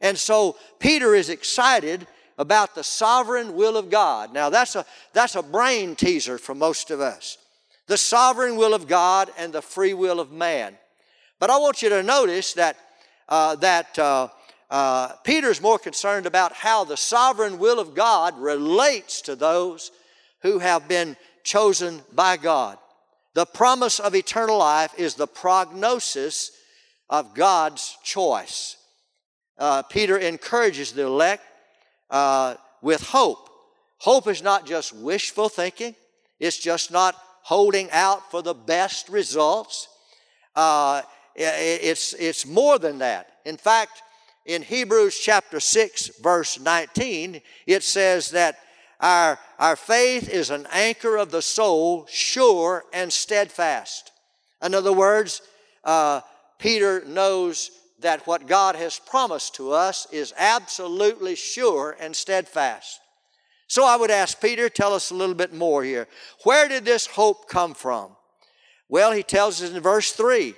And 0.00 0.16
so 0.16 0.56
Peter 0.78 1.14
is 1.14 1.28
excited 1.28 2.06
about 2.36 2.74
the 2.74 2.84
sovereign 2.84 3.54
will 3.54 3.76
of 3.76 3.90
God. 3.90 4.32
Now 4.32 4.48
that's 4.48 4.76
a, 4.76 4.84
that's 5.12 5.34
a 5.34 5.42
brain 5.42 5.96
teaser 5.96 6.38
for 6.38 6.54
most 6.54 6.90
of 6.90 7.00
us. 7.00 7.38
The 7.86 7.96
sovereign 7.96 8.56
will 8.56 8.74
of 8.74 8.86
God 8.86 9.30
and 9.38 9.52
the 9.52 9.62
free 9.62 9.94
will 9.94 10.20
of 10.20 10.30
man. 10.30 10.76
But 11.40 11.50
I 11.50 11.58
want 11.58 11.82
you 11.82 11.88
to 11.88 12.02
notice 12.02 12.52
that, 12.54 12.76
uh, 13.28 13.56
that 13.56 13.98
uh, 13.98 14.28
uh, 14.70 15.14
Peter's 15.24 15.60
more 15.60 15.78
concerned 15.78 16.26
about 16.26 16.52
how 16.52 16.84
the 16.84 16.96
sovereign 16.96 17.58
will 17.58 17.78
of 17.78 17.94
God 17.94 18.38
relates 18.38 19.22
to 19.22 19.36
those 19.36 19.90
who 20.42 20.58
have 20.58 20.88
been 20.88 21.16
chosen 21.42 22.02
by 22.12 22.36
God. 22.36 22.78
The 23.34 23.46
promise 23.46 24.00
of 24.00 24.14
eternal 24.14 24.58
life 24.58 24.92
is 24.98 25.14
the 25.14 25.26
prognosis 25.26 26.52
of 27.08 27.34
God's 27.34 27.96
choice 28.02 28.78
uh, 29.58 29.82
Peter 29.82 30.16
encourages 30.16 30.92
the 30.92 31.02
elect 31.02 31.42
uh, 32.10 32.54
with 32.80 33.02
hope. 33.02 33.50
Hope 33.98 34.28
is 34.28 34.42
not 34.42 34.66
just 34.66 34.92
wishful 34.92 35.48
thinking, 35.48 35.94
it's 36.38 36.58
just 36.58 36.92
not 36.92 37.16
holding 37.42 37.90
out 37.90 38.30
for 38.30 38.42
the 38.42 38.54
best 38.54 39.08
results. 39.08 39.88
Uh, 40.54 41.02
it's, 41.34 42.14
it's 42.14 42.46
more 42.46 42.78
than 42.78 42.98
that. 42.98 43.28
In 43.44 43.56
fact, 43.56 44.02
in 44.48 44.62
Hebrews 44.62 45.18
chapter 45.18 45.60
6, 45.60 46.20
verse 46.22 46.58
19, 46.58 47.42
it 47.66 47.82
says 47.82 48.30
that 48.30 48.58
our, 48.98 49.38
our 49.58 49.76
faith 49.76 50.30
is 50.30 50.48
an 50.48 50.66
anchor 50.72 51.18
of 51.18 51.30
the 51.30 51.42
soul, 51.42 52.06
sure 52.08 52.84
and 52.94 53.12
steadfast. 53.12 54.10
In 54.64 54.74
other 54.74 54.92
words, 54.92 55.42
uh, 55.84 56.22
Peter 56.58 57.04
knows 57.04 57.70
that 58.00 58.26
what 58.26 58.46
God 58.46 58.74
has 58.74 58.98
promised 58.98 59.54
to 59.56 59.72
us 59.72 60.06
is 60.10 60.32
absolutely 60.38 61.34
sure 61.34 61.94
and 62.00 62.16
steadfast. 62.16 63.00
So 63.66 63.84
I 63.84 63.96
would 63.96 64.10
ask 64.10 64.40
Peter, 64.40 64.70
tell 64.70 64.94
us 64.94 65.10
a 65.10 65.14
little 65.14 65.34
bit 65.34 65.52
more 65.52 65.84
here. 65.84 66.08
Where 66.44 66.68
did 66.68 66.86
this 66.86 67.06
hope 67.06 67.50
come 67.50 67.74
from? 67.74 68.12
Well, 68.88 69.12
he 69.12 69.22
tells 69.22 69.62
us 69.62 69.70
in 69.70 69.82
verse 69.82 70.12
3 70.12 70.54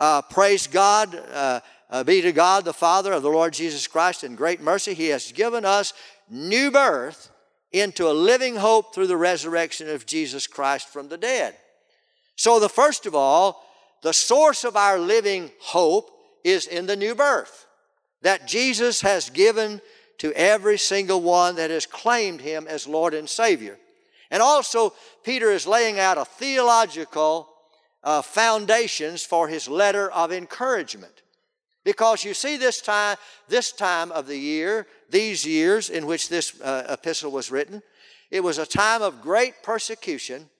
uh, 0.00 0.22
Praise 0.22 0.66
God, 0.66 1.14
uh, 1.32 1.60
uh, 1.90 2.04
be 2.04 2.20
to 2.20 2.32
God 2.32 2.64
the 2.64 2.72
Father 2.72 3.12
of 3.12 3.22
the 3.22 3.30
Lord 3.30 3.52
Jesus 3.52 3.86
Christ 3.86 4.24
in 4.24 4.34
great 4.34 4.60
mercy. 4.60 4.94
He 4.94 5.08
has 5.08 5.32
given 5.32 5.64
us 5.64 5.92
new 6.28 6.70
birth 6.70 7.30
into 7.72 8.08
a 8.08 8.12
living 8.12 8.56
hope 8.56 8.94
through 8.94 9.06
the 9.06 9.16
resurrection 9.16 9.88
of 9.88 10.06
Jesus 10.06 10.46
Christ 10.46 10.88
from 10.88 11.08
the 11.08 11.18
dead. 11.18 11.54
So, 12.36 12.60
the 12.60 12.68
first 12.68 13.06
of 13.06 13.14
all, 13.14 13.64
the 14.02 14.12
source 14.12 14.64
of 14.64 14.76
our 14.76 14.98
living 14.98 15.50
hope 15.60 16.10
is 16.44 16.66
in 16.66 16.86
the 16.86 16.96
new 16.96 17.14
birth 17.14 17.66
that 18.22 18.46
Jesus 18.46 19.00
has 19.00 19.30
given 19.30 19.80
to 20.18 20.32
every 20.32 20.78
single 20.78 21.20
one 21.20 21.56
that 21.56 21.70
has 21.70 21.86
claimed 21.86 22.40
him 22.40 22.66
as 22.68 22.86
Lord 22.86 23.14
and 23.14 23.28
Savior. 23.28 23.78
And 24.30 24.42
also, 24.42 24.92
Peter 25.24 25.50
is 25.50 25.66
laying 25.66 25.98
out 25.98 26.18
a 26.18 26.24
theological 26.24 27.48
uh, 28.02 28.22
foundations 28.22 29.24
for 29.24 29.48
his 29.48 29.68
letter 29.68 30.10
of 30.10 30.32
encouragement. 30.32 31.22
Because 31.88 32.22
you 32.22 32.34
see, 32.34 32.58
this 32.58 32.82
time, 32.82 33.16
this 33.48 33.72
time 33.72 34.12
of 34.12 34.26
the 34.26 34.36
year, 34.36 34.86
these 35.08 35.46
years 35.46 35.88
in 35.88 36.04
which 36.04 36.28
this 36.28 36.60
uh, 36.60 36.84
epistle 36.90 37.30
was 37.30 37.50
written, 37.50 37.82
it 38.30 38.44
was 38.44 38.58
a 38.58 38.66
time 38.66 39.00
of 39.00 39.22
great 39.22 39.62
persecution 39.62 40.50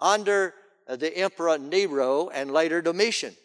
under 0.00 0.54
uh, 0.88 0.96
the 0.96 1.14
Emperor 1.14 1.58
Nero 1.58 2.30
and 2.30 2.50
later 2.50 2.80
Domitian 2.80 3.36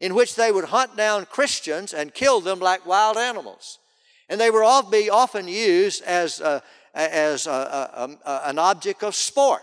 in 0.00 0.14
which 0.14 0.34
they 0.34 0.50
would 0.50 0.64
hunt 0.64 0.96
down 0.96 1.26
Christians 1.26 1.92
and 1.92 2.14
kill 2.14 2.40
them 2.40 2.58
like 2.58 2.86
wild 2.86 3.18
animals. 3.18 3.80
And 4.30 4.40
they 4.40 4.50
would 4.50 4.90
be 4.90 5.10
often 5.10 5.46
used 5.46 6.02
as, 6.04 6.40
a, 6.40 6.62
as 6.94 7.46
a, 7.46 8.16
a, 8.24 8.40
an 8.48 8.58
object 8.58 9.02
of 9.02 9.14
sport. 9.14 9.60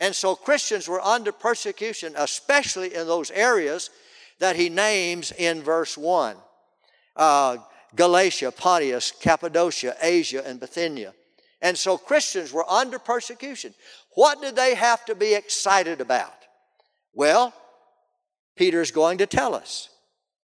And 0.00 0.14
so 0.14 0.34
Christians 0.34 0.86
were 0.86 1.00
under 1.00 1.32
persecution, 1.32 2.12
especially 2.14 2.94
in 2.94 3.06
those 3.06 3.30
areas 3.30 3.88
that 4.42 4.56
he 4.56 4.68
names 4.68 5.30
in 5.30 5.62
verse 5.62 5.96
1 5.96 6.36
uh, 7.14 7.56
Galatia, 7.94 8.50
Pontus, 8.50 9.12
Cappadocia, 9.12 9.94
Asia, 10.02 10.44
and 10.44 10.58
Bithynia. 10.58 11.14
And 11.60 11.78
so 11.78 11.96
Christians 11.96 12.52
were 12.52 12.68
under 12.68 12.98
persecution. 12.98 13.72
What 14.16 14.42
did 14.42 14.56
they 14.56 14.74
have 14.74 15.04
to 15.04 15.14
be 15.14 15.34
excited 15.34 16.00
about? 16.00 16.34
Well, 17.14 17.54
Peter's 18.56 18.90
going 18.90 19.18
to 19.18 19.26
tell 19.26 19.54
us. 19.54 19.90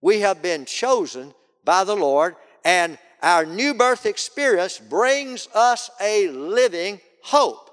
We 0.02 0.22
have 0.22 0.42
been 0.42 0.64
chosen 0.64 1.34
by 1.66 1.84
the 1.84 1.96
Lord, 1.96 2.38
and 2.64 2.98
our 3.22 3.46
new 3.46 3.74
birth 3.74 4.06
experience 4.06 4.80
brings 4.80 5.50
us 5.54 5.90
a 6.00 6.30
living 6.30 7.02
hope. 7.22 7.70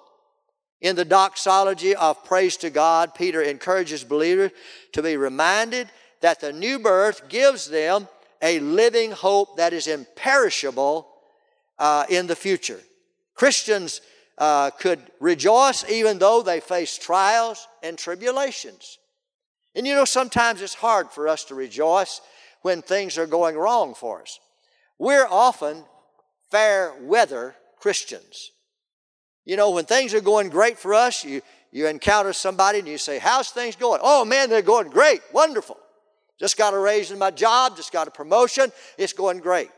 In 0.80 0.96
the 0.96 1.04
doxology 1.04 1.94
of 1.94 2.24
praise 2.24 2.56
to 2.58 2.70
God, 2.70 3.14
Peter 3.14 3.42
encourages 3.42 4.02
believers 4.02 4.50
to 4.92 5.02
be 5.02 5.16
reminded 5.16 5.88
that 6.20 6.40
the 6.40 6.52
new 6.52 6.78
birth 6.78 7.28
gives 7.28 7.68
them 7.68 8.08
a 8.42 8.60
living 8.60 9.12
hope 9.12 9.56
that 9.56 9.72
is 9.72 9.86
imperishable 9.86 11.08
uh, 11.78 12.04
in 12.08 12.26
the 12.26 12.36
future. 12.36 12.80
Christians 13.34 14.00
uh, 14.38 14.70
could 14.70 15.00
rejoice 15.20 15.88
even 15.88 16.18
though 16.18 16.42
they 16.42 16.60
face 16.60 16.96
trials 16.96 17.66
and 17.82 17.98
tribulations. 17.98 18.98
And 19.74 19.86
you 19.86 19.94
know, 19.94 20.04
sometimes 20.04 20.62
it's 20.62 20.74
hard 20.74 21.10
for 21.10 21.28
us 21.28 21.44
to 21.44 21.54
rejoice 21.54 22.20
when 22.62 22.82
things 22.82 23.18
are 23.18 23.26
going 23.26 23.56
wrong 23.56 23.94
for 23.94 24.22
us. 24.22 24.40
We're 24.98 25.26
often 25.26 25.84
fair 26.50 26.94
weather 27.00 27.54
Christians. 27.78 28.52
You 29.44 29.56
know, 29.56 29.70
when 29.70 29.84
things 29.84 30.12
are 30.14 30.20
going 30.20 30.50
great 30.50 30.78
for 30.78 30.92
us, 30.92 31.24
you, 31.24 31.40
you 31.72 31.86
encounter 31.86 32.32
somebody 32.32 32.80
and 32.80 32.88
you 32.88 32.98
say, 32.98 33.18
How's 33.18 33.50
things 33.50 33.76
going? 33.76 34.00
Oh 34.02 34.24
man, 34.24 34.50
they're 34.50 34.62
going 34.62 34.90
great, 34.90 35.20
wonderful. 35.32 35.78
Just 36.40 36.56
got 36.56 36.74
a 36.74 36.78
raise 36.78 37.10
in 37.10 37.18
my 37.18 37.30
job, 37.30 37.76
just 37.76 37.92
got 37.92 38.08
a 38.08 38.10
promotion, 38.10 38.72
it's 38.98 39.12
going 39.12 39.38
great. 39.38 39.70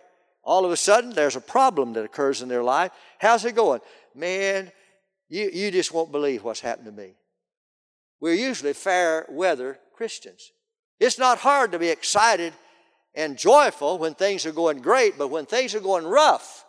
All 0.45 0.65
of 0.65 0.71
a 0.71 0.77
sudden, 0.77 1.13
there's 1.13 1.37
a 1.37 1.41
problem 1.41 1.93
that 1.93 2.05
occurs 2.05 2.41
in 2.41 2.49
their 2.49 2.63
life. 2.63 2.93
How's 3.19 3.45
it 3.45 3.55
going? 3.55 3.81
Man, 4.15 4.73
you, 5.29 5.51
you 5.53 5.71
just 5.71 5.93
won't 5.93 6.13
believe 6.13 6.43
what's 6.45 6.61
happened 6.61 6.87
to 6.87 6.93
me. 6.93 7.15
We're 8.21 8.35
usually 8.35 8.73
fair 8.73 9.27
weather 9.29 9.79
Christians. 9.95 10.53
It's 11.01 11.19
not 11.19 11.39
hard 11.39 11.73
to 11.73 11.79
be 11.79 11.89
excited 11.89 12.53
and 13.15 13.37
joyful 13.37 13.99
when 13.99 14.15
things 14.15 14.47
are 14.47 14.53
going 14.53 14.81
great, 14.81 15.19
but 15.19 15.29
when 15.29 15.47
things 15.47 15.75
are 15.75 15.81
going 15.81 16.07
rough, 16.07 16.65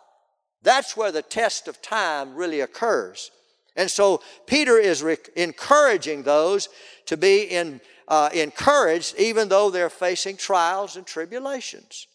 that's 0.62 0.96
where 0.96 1.12
the 1.12 1.22
test 1.22 1.68
of 1.68 1.80
time 1.80 2.34
really 2.34 2.60
occurs. 2.60 3.30
And 3.76 3.90
so 3.90 4.22
Peter 4.46 4.78
is 4.78 5.02
re- 5.02 5.16
encouraging 5.36 6.22
those 6.22 6.68
to 7.06 7.16
be 7.16 7.42
in, 7.42 7.80
uh, 8.08 8.30
encouraged 8.32 9.14
even 9.18 9.48
though 9.48 9.70
they're 9.70 9.90
facing 9.90 10.36
trials 10.36 10.96
and 10.96 11.06
tribulations. 11.06 12.06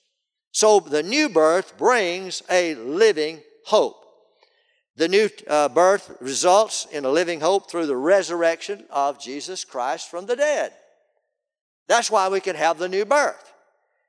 So 0.52 0.80
the 0.80 1.04
new 1.04 1.30
birth 1.30 1.78
brings 1.78 2.44
a 2.50 2.76
living 2.76 3.42
hope. 3.66 3.96
The 4.96 5.08
new 5.08 5.30
uh, 5.48 5.70
birth 5.70 6.18
results 6.20 6.86
in 6.92 7.06
a 7.06 7.10
living 7.10 7.40
hope 7.40 7.70
through 7.70 7.86
the 7.86 7.96
resurrection 7.96 8.84
of 8.90 9.20
Jesus 9.20 9.64
Christ 9.64 10.10
from 10.10 10.26
the 10.26 10.36
dead. 10.36 10.74
That's 11.88 12.12
why 12.12 12.28
we 12.30 12.42
can 12.42 12.56
have 12.56 12.78
the 12.78 12.90
new 12.90 13.06
birth. 13.06 13.54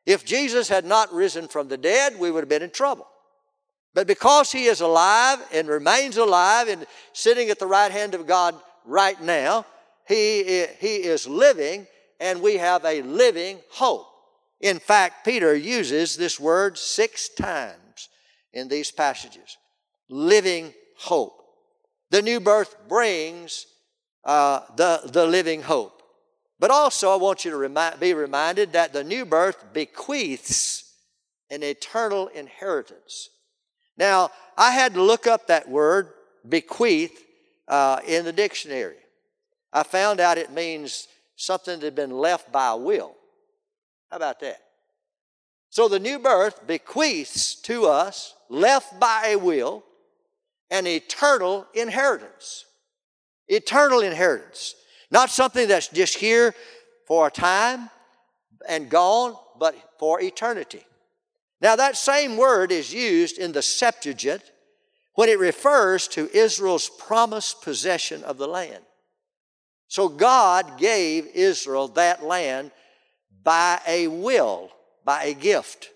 If 0.04 0.24
Jesus 0.24 0.68
had 0.68 0.84
not 0.84 1.12
risen 1.12 1.46
from 1.46 1.68
the 1.68 1.76
dead, 1.76 2.18
we 2.18 2.30
would 2.30 2.40
have 2.40 2.48
been 2.48 2.62
in 2.62 2.70
trouble. 2.70 3.06
But 3.94 4.06
because 4.06 4.52
he 4.52 4.64
is 4.64 4.80
alive 4.80 5.38
and 5.52 5.68
remains 5.68 6.16
alive 6.16 6.68
and 6.68 6.86
sitting 7.12 7.50
at 7.50 7.58
the 7.58 7.66
right 7.66 7.90
hand 7.90 8.14
of 8.14 8.26
God 8.26 8.54
right 8.84 9.20
now, 9.20 9.66
he, 10.10 10.66
he 10.78 10.96
is 10.96 11.26
living 11.26 11.86
and 12.18 12.42
we 12.42 12.56
have 12.56 12.84
a 12.84 13.02
living 13.02 13.60
hope. 13.70 14.06
In 14.60 14.78
fact, 14.78 15.24
Peter 15.24 15.54
uses 15.54 16.16
this 16.16 16.38
word 16.38 16.76
six 16.76 17.28
times 17.28 18.08
in 18.52 18.68
these 18.68 18.90
passages 18.90 19.56
living 20.08 20.74
hope. 20.98 21.32
The 22.10 22.20
new 22.20 22.40
birth 22.40 22.76
brings 22.88 23.66
uh, 24.24 24.60
the, 24.76 25.00
the 25.04 25.26
living 25.26 25.62
hope. 25.62 26.02
But 26.58 26.70
also, 26.70 27.10
I 27.10 27.16
want 27.16 27.44
you 27.44 27.52
to 27.52 27.56
remi- 27.56 27.96
be 27.98 28.12
reminded 28.12 28.72
that 28.72 28.92
the 28.92 29.04
new 29.04 29.24
birth 29.24 29.72
bequeaths 29.72 30.92
an 31.50 31.62
eternal 31.62 32.28
inheritance. 32.28 33.30
Now, 33.96 34.30
I 34.56 34.72
had 34.72 34.94
to 34.94 35.02
look 35.02 35.26
up 35.26 35.46
that 35.46 35.68
word, 35.68 36.08
bequeath, 36.48 37.24
uh, 37.66 38.00
in 38.06 38.24
the 38.24 38.32
dictionary. 38.32 38.96
I 39.72 39.82
found 39.82 40.20
out 40.20 40.38
it 40.38 40.52
means 40.52 41.08
something 41.36 41.78
that 41.78 41.86
had 41.86 41.94
been 41.94 42.10
left 42.10 42.50
by 42.52 42.74
will. 42.74 43.14
How 44.10 44.16
about 44.16 44.40
that? 44.40 44.60
So 45.70 45.88
the 45.88 46.00
new 46.00 46.18
birth 46.18 46.66
bequeaths 46.66 47.54
to 47.62 47.86
us, 47.86 48.34
left 48.48 48.98
by 48.98 49.28
a 49.28 49.36
will, 49.36 49.84
an 50.70 50.86
eternal 50.86 51.66
inheritance. 51.74 52.64
Eternal 53.48 54.00
inheritance. 54.00 54.74
Not 55.10 55.30
something 55.30 55.68
that's 55.68 55.88
just 55.88 56.16
here 56.16 56.54
for 57.06 57.28
a 57.28 57.30
time 57.30 57.90
and 58.68 58.88
gone, 58.88 59.36
but 59.58 59.74
for 59.98 60.20
eternity. 60.20 60.84
Now, 61.60 61.76
that 61.76 61.96
same 61.96 62.36
word 62.36 62.72
is 62.72 62.92
used 62.92 63.38
in 63.38 63.52
the 63.52 63.62
Septuagint 63.62 64.42
when 65.14 65.28
it 65.28 65.38
refers 65.38 66.08
to 66.08 66.34
Israel's 66.34 66.88
promised 66.88 67.62
possession 67.62 68.24
of 68.24 68.38
the 68.38 68.48
land. 68.48 68.82
So, 69.90 70.08
God 70.08 70.78
gave 70.78 71.26
Israel 71.34 71.88
that 71.88 72.22
land 72.22 72.70
by 73.42 73.80
a 73.88 74.06
will, 74.06 74.70
by 75.04 75.24
a 75.24 75.34
gift. 75.34 75.90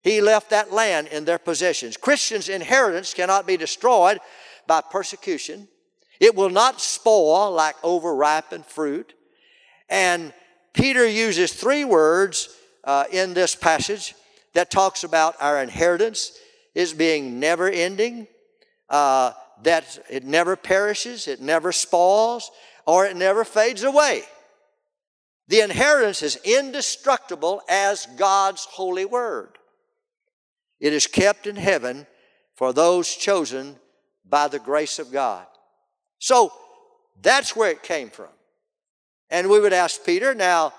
He 0.00 0.20
left 0.20 0.50
that 0.50 0.72
land 0.72 1.08
in 1.08 1.24
their 1.24 1.40
possessions. 1.40 1.96
Christians' 1.96 2.48
inheritance 2.48 3.14
cannot 3.14 3.44
be 3.44 3.56
destroyed 3.56 4.20
by 4.68 4.80
persecution. 4.80 5.66
It 6.20 6.36
will 6.36 6.50
not 6.50 6.80
spoil 6.80 7.50
like 7.50 7.74
overripened 7.82 8.64
fruit. 8.64 9.14
And 9.88 10.32
Peter 10.72 11.04
uses 11.04 11.52
three 11.52 11.84
words 11.84 12.48
uh, 12.84 13.06
in 13.10 13.34
this 13.34 13.56
passage 13.56 14.14
that 14.54 14.70
talks 14.70 15.02
about 15.02 15.34
our 15.40 15.60
inheritance 15.60 16.38
is 16.76 16.94
being 16.94 17.40
never 17.40 17.68
ending, 17.68 18.28
uh, 18.88 19.32
that 19.64 19.98
it 20.08 20.22
never 20.22 20.54
perishes, 20.54 21.26
it 21.26 21.40
never 21.40 21.72
spoils, 21.72 22.52
or 22.86 23.04
it 23.06 23.16
never 23.16 23.44
fades 23.44 23.82
away. 23.82 24.22
The 25.48 25.60
inheritance 25.60 26.22
is 26.22 26.38
indestructible 26.44 27.62
as 27.68 28.06
God's 28.16 28.64
holy 28.64 29.04
word. 29.04 29.58
It 30.80 30.92
is 30.92 31.06
kept 31.06 31.46
in 31.46 31.56
heaven 31.56 32.06
for 32.54 32.72
those 32.72 33.14
chosen 33.14 33.76
by 34.28 34.48
the 34.48 34.58
grace 34.58 34.98
of 34.98 35.12
God. 35.12 35.46
So 36.18 36.52
that's 37.20 37.54
where 37.54 37.70
it 37.70 37.82
came 37.82 38.10
from. 38.10 38.28
And 39.30 39.48
we 39.48 39.60
would 39.60 39.72
ask 39.72 40.04
Peter, 40.04 40.34
now, 40.34 40.72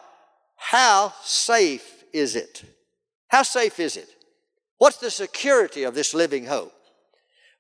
how 0.56 1.14
safe 1.24 2.04
is 2.14 2.36
it? 2.36 2.64
How 3.28 3.44
safe 3.44 3.80
is 3.80 3.98
it? 3.98 4.10
What's 4.78 4.98
the 4.98 5.12
security 5.12 5.84
of 5.84 5.96
this 5.96 6.14
living 6.14 6.46
hope? 6.46 6.74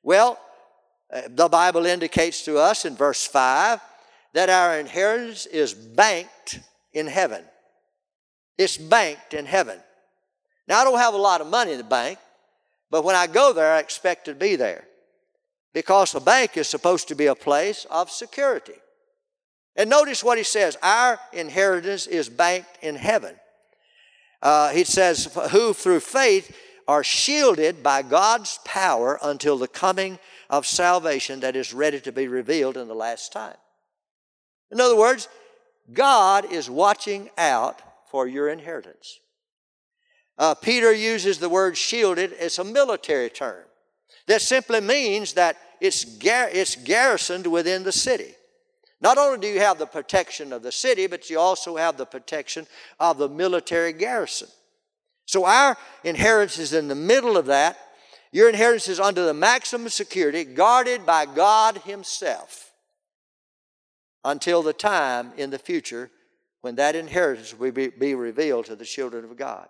Well, 0.04 0.40
uh, 1.12 1.22
the 1.30 1.48
Bible 1.48 1.86
indicates 1.86 2.44
to 2.46 2.58
us 2.58 2.86
in 2.86 2.96
verse 2.96 3.26
5 3.26 3.80
that 4.34 4.50
our 4.50 4.80
inheritance 4.80 5.46
is 5.46 5.74
banked 5.74 6.60
in 6.94 7.08
heaven. 7.08 7.44
It's 8.58 8.78
banked 8.78 9.34
in 9.34 9.46
heaven. 9.46 9.80
Now, 10.68 10.82
I 10.82 10.84
don't 10.84 11.00
have 11.00 11.14
a 11.14 11.18
lot 11.18 11.42
of 11.42 11.48
money 11.48 11.72
in 11.72 11.78
the 11.78 11.84
bank, 11.84 12.20
but 12.90 13.04
when 13.04 13.16
I 13.16 13.28
go 13.28 13.54
there, 13.54 13.74
I 13.74 13.80
expect 13.80 14.26
to 14.26 14.34
be 14.34 14.56
there 14.56 14.86
because 15.74 16.16
a 16.16 16.20
bank 16.20 16.58
is 16.58 16.68
supposed 16.68 17.08
to 17.08 17.16
be 17.16 17.28
a 17.28 17.36
place 17.36 17.86
of 17.90 18.10
security. 18.10 18.74
And 19.76 19.90
notice 19.90 20.24
what 20.24 20.38
he 20.38 20.44
says 20.44 20.78
our 20.82 21.20
inheritance 21.32 22.08
is 22.08 22.30
banked 22.30 22.80
in 22.82 22.96
heaven. 22.96 23.36
Uh, 24.42 24.70
he 24.70 24.84
says, 24.84 25.32
who 25.52 25.74
through 25.74 26.00
faith 26.00 26.56
are 26.88 27.04
shielded 27.04 27.84
by 27.84 28.02
God's 28.02 28.60
power 28.66 29.20
until 29.22 29.58
the 29.58 29.68
coming 29.68 30.20
of 30.50 30.66
salvation 30.66 31.42
that 31.42 31.56
is 31.56 31.74
ready 31.74 32.00
to 32.02 32.12
be 32.12 32.28
revealed 32.28 32.78
in 32.78 32.88
the 32.88 32.96
last 32.96 33.32
time. 33.34 33.58
In 34.72 34.82
other 34.82 34.98
words, 34.98 35.28
God 35.94 36.52
is 36.52 36.70
watching 36.70 37.30
out 37.38 37.82
for 38.10 38.28
your 38.28 38.50
inheritance. 38.50 39.20
Uh, 40.38 40.54
Peter 40.54 40.94
uses 40.94 41.40
the 41.40 41.50
word 41.50 41.78
shielded, 41.78 42.34
it's 42.40 42.60
a 42.60 42.64
military 42.64 43.30
term 43.30 43.64
that 44.28 44.42
simply 44.42 44.82
means 44.82 45.34
that 45.34 45.58
it's, 45.82 46.06
gar- 46.06 46.50
it's 46.52 46.76
garrisoned 46.76 47.48
within 47.48 47.84
the 47.84 47.92
city. 47.92 48.34
Not 49.00 49.18
only 49.18 49.40
do 49.40 49.48
you 49.48 49.60
have 49.60 49.80
the 49.80 49.86
protection 49.86 50.52
of 50.52 50.64
the 50.64 50.72
city, 50.72 51.08
but 51.08 51.30
you 51.30 51.40
also 51.40 51.78
have 51.78 51.98
the 51.98 52.06
protection 52.06 52.68
of 53.00 53.18
the 53.18 53.30
military 53.30 53.94
garrison. 53.94 54.48
So 55.26 55.46
our 55.46 55.78
inheritance 56.04 56.58
is 56.58 56.74
in 56.74 56.88
the 56.88 56.96
middle 56.96 57.38
of 57.38 57.46
that. 57.48 57.78
Your 58.32 58.50
inheritance 58.50 58.88
is 58.88 59.00
under 59.00 59.26
the 59.26 59.34
maximum 59.34 59.90
security, 59.90 60.44
guarded 60.44 61.06
by 61.06 61.26
God 61.26 61.78
Himself 61.80 62.67
until 64.24 64.62
the 64.62 64.74
time 64.74 65.32
in 65.38 65.50
the 65.50 65.60
future 65.60 66.10
when 66.62 66.76
that 66.76 66.96
inheritance 66.96 67.58
will 67.58 67.72
be, 67.72 67.88
be 67.88 68.16
revealed 68.16 68.66
to 68.66 68.76
the 68.76 68.86
children 68.86 69.24
of 69.24 69.38
God. 69.38 69.68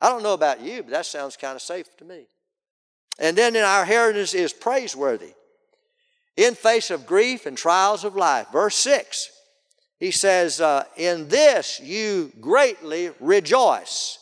I 0.00 0.08
don't 0.08 0.22
know 0.22 0.34
about 0.34 0.60
you, 0.60 0.82
but 0.82 0.92
that 0.92 1.06
sounds 1.06 1.36
kind 1.36 1.56
of 1.56 1.62
safe 1.62 1.96
to 1.96 2.04
me. 2.04 2.26
And 3.18 3.36
then 3.36 3.56
in 3.56 3.62
our 3.62 3.82
inheritance 3.82 4.34
is 4.34 4.52
praiseworthy 4.52 5.32
in 6.36 6.54
face 6.54 6.90
of 6.90 7.06
grief 7.06 7.46
and 7.46 7.56
trials 7.56 8.04
of 8.04 8.14
life. 8.14 8.48
Verse 8.52 8.76
6, 8.76 9.30
he 9.98 10.10
says, 10.10 10.60
uh, 10.60 10.84
In 10.96 11.28
this 11.28 11.80
you 11.80 12.32
greatly 12.40 13.10
rejoice, 13.20 14.18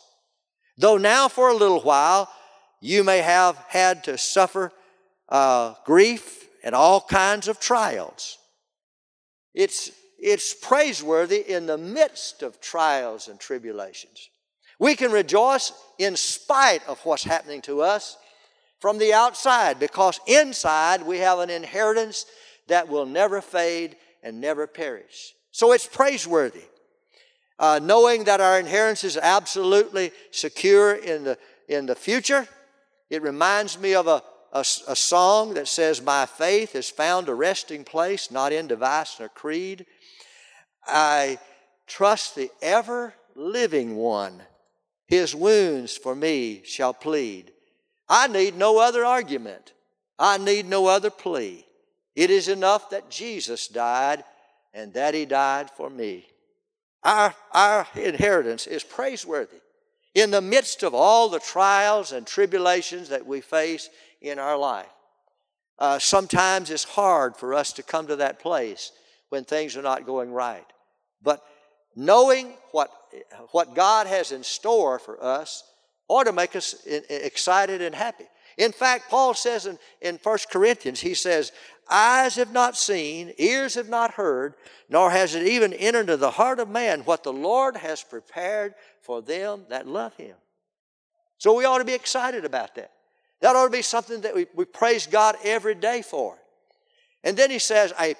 though 0.79 0.97
now 0.97 1.29
for 1.29 1.49
a 1.49 1.55
little 1.55 1.81
while 1.81 2.31
you 2.81 3.03
may 3.03 3.19
have 3.19 3.57
had 3.69 4.05
to 4.05 4.17
suffer 4.17 4.71
uh, 5.29 5.75
grief 5.85 6.49
and 6.63 6.75
all 6.75 7.01
kinds 7.01 7.49
of 7.49 7.59
trials. 7.59 8.39
It's, 9.55 9.93
it's 10.19 10.53
praiseworthy 10.53 11.41
in 11.49 11.67
the 11.67 11.79
midst 11.79 12.43
of 12.43 12.61
trials 12.61 13.29
and 13.29 13.39
tribulations. 13.39 14.31
We 14.79 14.97
can 14.97 15.13
rejoice 15.13 15.73
in 15.99 16.17
spite 16.17 16.87
of 16.89 17.01
what's 17.05 17.25
happening 17.25 17.63
to 17.63 17.81
us 17.81 18.17
from 18.81 18.99
the 18.99 19.15
outside 19.15 19.79
because 19.79 20.21
inside 20.27 21.03
we 21.03 21.19
have 21.19 21.39
an 21.39 21.51
inheritance 21.51 22.27
that 22.67 22.89
will 22.89 23.07
never 23.07 23.41
fade 23.41 23.97
and 24.23 24.41
never 24.41 24.67
perish. 24.67 25.35
So 25.53 25.73
it's 25.73 25.87
praiseworthy. 25.87 26.65
Uh, 27.59 27.79
knowing 27.81 28.25
that 28.25 28.41
our 28.41 28.59
inheritance 28.59 29.05
is 29.05 29.17
absolutely 29.17 30.11
secure 30.33 30.95
in 30.95 31.23
the, 31.23 31.39
in 31.69 31.87
the 31.87 31.95
future, 31.95 32.49
it 33.11 33.23
reminds 33.23 33.79
me 33.79 33.95
of 33.95 34.09
a, 34.09 34.23
a, 34.55 34.61
a 34.61 34.97
song 34.97 35.55
that 35.55 35.69
says, 35.69 36.01
My 36.01 36.27
faith 36.27 36.73
has 36.73 36.89
found 36.89 37.29
a 37.29 37.35
resting 37.35 37.85
place, 37.85 38.31
not 38.31 38.53
in 38.53 38.69
device 38.69 39.17
nor 39.19 39.29
creed. 39.29 39.85
I 40.87 41.39
trust 41.87 42.37
the 42.37 42.51
ever 42.63 43.15
living 43.35 43.97
one. 43.97 44.43
His 45.07 45.35
wounds 45.35 45.97
for 45.97 46.15
me 46.15 46.63
shall 46.65 46.95
plead. 46.95 47.53
I 48.09 48.29
need 48.29 48.57
no 48.57 48.79
other 48.79 49.05
argument. 49.05 49.73
I 50.19 50.39
need 50.39 50.67
no 50.67 50.87
other 50.87 51.11
plea. 51.11 51.67
It 52.15 52.31
is 52.31 52.49
enough 52.49 52.91
that 52.91 53.11
Jesus 53.11 53.67
died 53.67 54.23
and 54.73 54.93
that 54.95 55.15
He 55.15 55.25
died 55.25 55.71
for 55.71 55.91
me. 55.91 56.27
Our, 57.03 57.35
our 57.53 57.87
inheritance 57.97 58.67
is 58.67 58.85
praiseworthy. 58.85 59.59
In 60.15 60.31
the 60.31 60.41
midst 60.41 60.85
of 60.85 60.95
all 60.95 61.29
the 61.29 61.41
trials 61.41 62.13
and 62.13 62.25
tribulations 62.25 63.09
that 63.09 63.27
we 63.27 63.41
face 63.41 63.91
in 64.25 64.39
our 64.39 64.57
life, 64.57 64.87
uh, 65.79 65.99
sometimes 65.99 66.71
it's 66.71 66.85
hard 66.85 67.37
for 67.37 67.55
us 67.55 67.73
to 67.75 67.83
come 67.83 68.07
to 68.07 68.17
that 68.17 68.39
place 68.39 68.93
when 69.29 69.45
things 69.45 69.77
are 69.77 69.83
not 69.83 70.07
going 70.07 70.33
right. 70.33 70.67
But 71.23 71.43
knowing 71.97 72.55
what, 72.71 72.91
what 73.51 73.75
God 73.75 74.07
has 74.07 74.33
in 74.33 74.45
store 74.45 74.99
for 74.99 75.23
us 75.23 75.65
ought 76.09 76.25
to 76.25 76.33
make 76.33 76.55
us 76.55 76.75
excited 76.87 77.83
and 77.83 77.95
happy. 77.95 78.25
In 78.57 78.73
fact, 78.73 79.11
Paul 79.11 79.35
says 79.35 79.67
in, 79.67 79.79
in 80.01 80.19
1 80.23 80.39
Corinthians, 80.51 81.01
he 81.01 81.15
says, 81.15 81.51
Eyes 81.91 82.37
have 82.37 82.53
not 82.53 82.77
seen, 82.77 83.33
ears 83.37 83.75
have 83.75 83.89
not 83.89 84.13
heard, 84.13 84.55
nor 84.89 85.11
has 85.11 85.35
it 85.35 85.47
even 85.47 85.73
entered 85.73 86.03
into 86.03 86.17
the 86.17 86.31
heart 86.31 86.61
of 86.61 86.69
man 86.69 87.01
what 87.01 87.25
the 87.25 87.33
Lord 87.33 87.77
has 87.77 88.03
prepared 88.03 88.75
for 89.03 89.21
them 89.21 89.67
that 89.69 89.87
love 89.87 90.15
him. 90.17 90.37
So 91.39 91.55
we 91.55 91.65
ought 91.65 91.79
to 91.79 91.85
be 91.85 91.93
excited 91.93 92.45
about 92.45 92.75
that. 92.77 92.93
That 93.41 93.57
ought 93.57 93.65
to 93.65 93.71
be 93.71 93.83
something 93.83 94.23
that 94.23 94.35
we, 94.35 94.47
we 94.55 94.65
praise 94.65 95.07
God 95.07 95.37
every 95.45 95.75
day 95.75 96.03
for. 96.03 96.37
And 97.23 97.37
then 97.37 97.51
he 97.51 97.59
says, 97.59 97.93
a, 98.01 98.15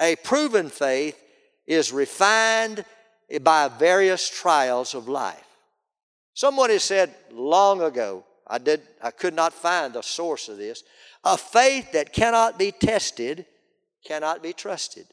a 0.00 0.16
proven 0.16 0.68
faith 0.68 1.20
is 1.66 1.92
refined 1.92 2.84
by 3.42 3.68
various 3.68 4.28
trials 4.28 4.94
of 4.94 5.08
life. 5.08 5.44
Someone 6.34 6.70
has 6.70 6.84
said 6.84 7.14
long 7.30 7.82
ago, 7.82 8.24
I 8.46 8.58
did 8.58 8.80
I 9.02 9.10
could 9.10 9.34
not 9.34 9.52
find 9.52 9.92
the 9.92 10.02
source 10.02 10.48
of 10.48 10.56
this, 10.56 10.82
a 11.24 11.36
faith 11.36 11.92
that 11.92 12.12
cannot 12.12 12.58
be 12.58 12.72
tested 12.72 13.44
cannot 14.04 14.42
be 14.42 14.52
trusted. 14.52 15.06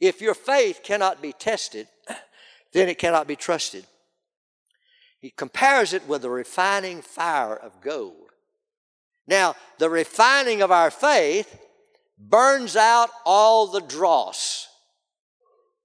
If 0.00 0.20
your 0.20 0.34
faith 0.34 0.80
cannot 0.82 1.22
be 1.22 1.32
tested, 1.32 1.88
then 2.72 2.88
it 2.88 2.98
cannot 2.98 3.26
be 3.26 3.36
trusted. 3.36 3.86
He 5.24 5.30
compares 5.30 5.94
it 5.94 6.06
with 6.06 6.20
the 6.20 6.28
refining 6.28 7.00
fire 7.00 7.56
of 7.56 7.80
gold. 7.80 8.28
Now, 9.26 9.54
the 9.78 9.88
refining 9.88 10.60
of 10.60 10.70
our 10.70 10.90
faith 10.90 11.58
burns 12.18 12.76
out 12.76 13.08
all 13.24 13.68
the 13.68 13.80
dross. 13.80 14.68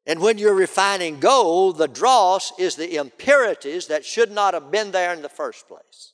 And 0.06 0.20
when 0.20 0.40
you're 0.40 0.54
refining 0.54 1.22
gold, 1.22 1.78
the 1.78 1.88
dross 1.88 2.52
is 2.60 2.76
the 2.76 2.98
impurities 2.98 3.88
that 3.88 4.04
should 4.04 4.30
not 4.30 4.54
have 4.54 4.72
been 4.72 4.92
there 4.92 5.14
in 5.14 5.22
the 5.22 5.30
first 5.30 5.70
place. 5.70 6.12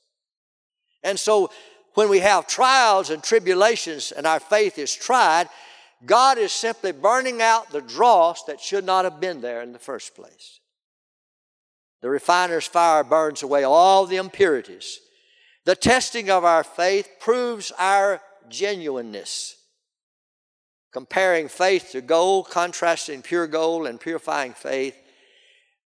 And 1.02 1.18
so 1.18 1.50
when 1.94 2.08
we 2.08 2.20
have 2.20 2.46
trials 2.46 3.10
and 3.10 3.24
tribulations 3.24 4.12
and 4.12 4.24
our 4.24 4.38
faith 4.38 4.78
is 4.78 4.94
tried, 4.94 5.48
God 6.04 6.38
is 6.38 6.52
simply 6.52 6.92
burning 6.92 7.42
out 7.42 7.72
the 7.72 7.82
dross 7.82 8.44
that 8.44 8.60
should 8.60 8.84
not 8.84 9.04
have 9.04 9.18
been 9.18 9.40
there 9.40 9.62
in 9.62 9.72
the 9.72 9.80
first 9.80 10.14
place. 10.14 10.60
The 12.02 12.10
refiner's 12.10 12.66
fire 12.66 13.04
burns 13.04 13.42
away 13.42 13.64
all 13.64 14.06
the 14.06 14.16
impurities. 14.16 15.00
The 15.64 15.76
testing 15.76 16.30
of 16.30 16.44
our 16.44 16.62
faith 16.62 17.08
proves 17.18 17.72
our 17.78 18.20
genuineness. 18.48 19.56
Comparing 20.92 21.48
faith 21.48 21.90
to 21.92 22.00
gold, 22.00 22.48
contrasting 22.50 23.22
pure 23.22 23.46
gold 23.46 23.86
and 23.86 24.00
purifying 24.00 24.52
faith. 24.52 24.96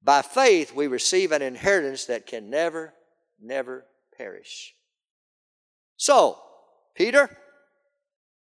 By 0.02 0.22
faith, 0.22 0.74
we 0.74 0.88
receive 0.88 1.32
an 1.32 1.42
inheritance 1.42 2.06
that 2.06 2.26
can 2.26 2.50
never, 2.50 2.94
never 3.42 3.86
perish. 4.18 4.74
So, 5.98 6.40
Peter, 6.96 7.30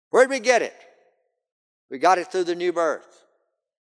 where'd 0.09 0.29
we 0.29 0.39
get 0.39 0.61
it? 0.61 0.75
We 1.89 1.97
got 1.99 2.17
it 2.17 2.31
through 2.31 2.45
the 2.45 2.55
new 2.55 2.73
birth. 2.73 3.23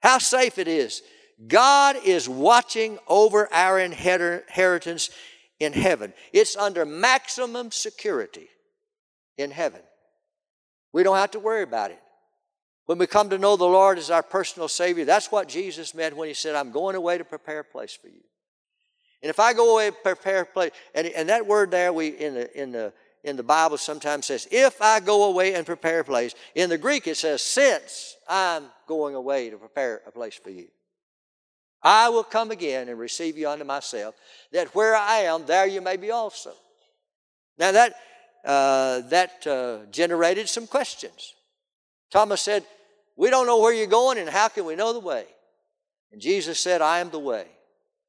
How 0.03 0.19
safe 0.19 0.59
it 0.59 0.69
is. 0.69 1.03
God 1.47 1.97
is 2.05 2.29
watching 2.29 2.99
over 3.09 3.53
our 3.53 3.79
inheritance 3.79 5.11
in 5.61 5.73
heaven. 5.73 6.13
It's 6.33 6.57
under 6.57 6.85
maximum 6.85 7.71
security 7.71 8.49
in 9.37 9.51
heaven. 9.51 9.81
We 10.93 11.03
don't 11.03 11.17
have 11.17 11.33
to 11.33 11.41
worry 11.41 11.63
about 11.63 11.91
it. 11.91 12.01
When 12.87 12.99
we 12.99 13.07
come 13.07 13.31
to 13.31 13.39
know 13.39 13.57
the 13.57 13.65
Lord 13.65 13.99
as 13.99 14.11
our 14.11 14.23
personal 14.23 14.69
Savior, 14.69 15.05
that's 15.05 15.33
what 15.33 15.49
Jesus 15.49 15.95
meant 15.95 16.17
when 16.17 16.29
He 16.29 16.35
said, 16.35 16.55
I'm 16.55 16.71
going 16.71 16.97
away 16.97 17.19
to 17.19 17.25
prepare 17.25 17.61
a 17.61 17.65
place 17.65 17.95
for 17.95 18.09
you. 18.09 18.21
And 19.23 19.31
if 19.31 19.41
I 19.41 19.55
go 19.55 19.75
away 19.75 19.91
to 19.91 19.97
prepare 19.97 20.43
a 20.43 20.47
place, 20.47 20.73
and, 20.95 21.07
and 21.07 21.31
that 21.31 21.47
word 21.47 21.71
there 21.71 21.93
we 21.93 22.09
in 22.09 22.35
the 22.35 22.61
in 22.61 22.73
the 22.73 22.93
in 23.25 23.37
the 23.37 23.43
Bible 23.43 23.79
sometimes 23.79 24.27
says, 24.27 24.47
if 24.51 24.81
I 24.83 25.01
go 25.01 25.25
away 25.31 25.55
and 25.55 25.67
prepare 25.67 26.01
a 26.01 26.05
place. 26.05 26.35
In 26.55 26.69
the 26.69 26.79
Greek, 26.79 27.07
it 27.07 27.17
says, 27.17 27.41
since 27.43 28.17
I'm 28.29 28.65
going 28.87 29.15
away 29.15 29.51
to 29.51 29.57
prepare 29.57 30.03
a 30.07 30.13
place 30.13 30.35
for 30.35 30.51
you. 30.51 30.69
I 31.85 32.09
will 32.09 32.25
come 32.25 32.51
again 32.51 32.89
and 32.89 32.99
receive 32.99 33.37
you 33.37 33.49
unto 33.49 33.65
myself, 33.65 34.15
that 34.53 34.75
where 34.75 34.97
I 34.97 35.19
am, 35.19 35.45
there 35.45 35.67
you 35.67 35.83
may 35.83 35.99
be 35.99 36.11
also. 36.11 36.53
Now, 37.59 37.73
that, 37.73 37.95
uh, 38.45 39.01
that 39.11 39.47
uh, 39.47 39.91
generated 39.91 40.49
some 40.49 40.67
questions. 40.67 41.35
Thomas 42.11 42.41
said, 42.41 42.65
We 43.17 43.29
don't 43.29 43.47
know 43.47 43.61
where 43.61 43.75
you're 43.75 43.87
going, 43.87 44.19
and 44.19 44.31
how 44.31 44.49
can 44.49 44.65
we 44.65 44.77
know 44.77 44.95
the 44.95 44.99
way? 44.99 45.27
And 46.11 46.21
Jesus 46.21 46.59
said, 46.59 46.81
I 46.81 47.01
am 47.01 47.11
the 47.11 47.19
way, 47.19 47.47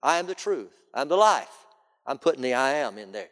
I 0.01 0.19
am 0.19 0.27
the 0.27 0.35
truth, 0.35 0.71
I'm 0.93 1.09
the 1.09 1.17
life. 1.17 1.49
I'm 2.05 2.19
putting 2.19 2.41
the 2.41 2.53
I 2.53 2.73
am 2.73 2.97
in 2.97 3.11
there. 3.11 3.29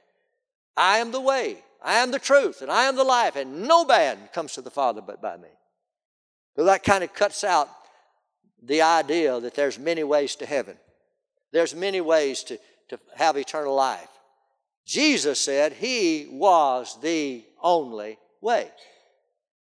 I 0.75 0.97
am 0.97 1.11
the 1.11 1.21
way, 1.21 1.57
I 1.83 1.95
am 1.95 2.11
the 2.11 2.19
truth, 2.19 2.61
and 2.61 2.71
I 2.71 2.85
am 2.85 2.95
the 2.95 3.03
life, 3.03 3.35
and 3.35 3.67
no 3.67 3.85
man 3.85 4.17
comes 4.33 4.53
to 4.53 4.61
the 4.61 4.71
Father 4.71 5.01
but 5.01 5.21
by 5.21 5.37
me. 5.37 5.49
So 6.55 6.65
that 6.65 6.83
kind 6.83 7.03
of 7.03 7.13
cuts 7.13 7.43
out 7.43 7.69
the 8.65 8.81
idea 8.81 9.39
that 9.39 9.55
there's 9.55 9.77
many 9.77 10.03
ways 10.03 10.35
to 10.37 10.45
heaven. 10.45 10.77
There's 11.51 11.75
many 11.75 12.01
ways 12.01 12.43
to, 12.43 12.57
to 12.89 12.99
have 13.15 13.37
eternal 13.37 13.75
life. 13.75 14.07
Jesus 14.85 15.39
said 15.39 15.73
he 15.73 16.27
was 16.31 16.97
the 17.01 17.43
only 17.61 18.17
way. 18.41 18.69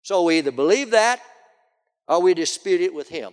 So 0.03 0.25
we 0.25 0.39
either 0.39 0.53
believe 0.53 0.91
that 0.91 1.21
or 2.07 2.21
we 2.21 2.35
dispute 2.35 2.81
it 2.81 2.95
with 2.95 3.09
him. 3.09 3.33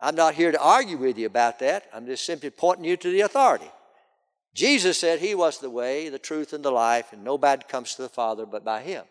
I'm 0.00 0.14
not 0.14 0.34
here 0.34 0.52
to 0.52 0.62
argue 0.62 0.96
with 0.96 1.18
you 1.18 1.26
about 1.26 1.58
that. 1.58 1.86
I'm 1.92 2.06
just 2.06 2.24
simply 2.24 2.50
pointing 2.50 2.84
you 2.84 2.96
to 2.96 3.10
the 3.10 3.22
authority. 3.22 3.70
Jesus 4.54 4.98
said 4.98 5.18
he 5.18 5.34
was 5.34 5.58
the 5.58 5.70
way, 5.70 6.08
the 6.08 6.18
truth, 6.18 6.52
and 6.52 6.64
the 6.64 6.70
life, 6.70 7.12
and 7.12 7.24
nobody 7.24 7.64
comes 7.68 7.94
to 7.94 8.02
the 8.02 8.08
Father 8.08 8.46
but 8.46 8.64
by 8.64 8.82
him. 8.82 9.04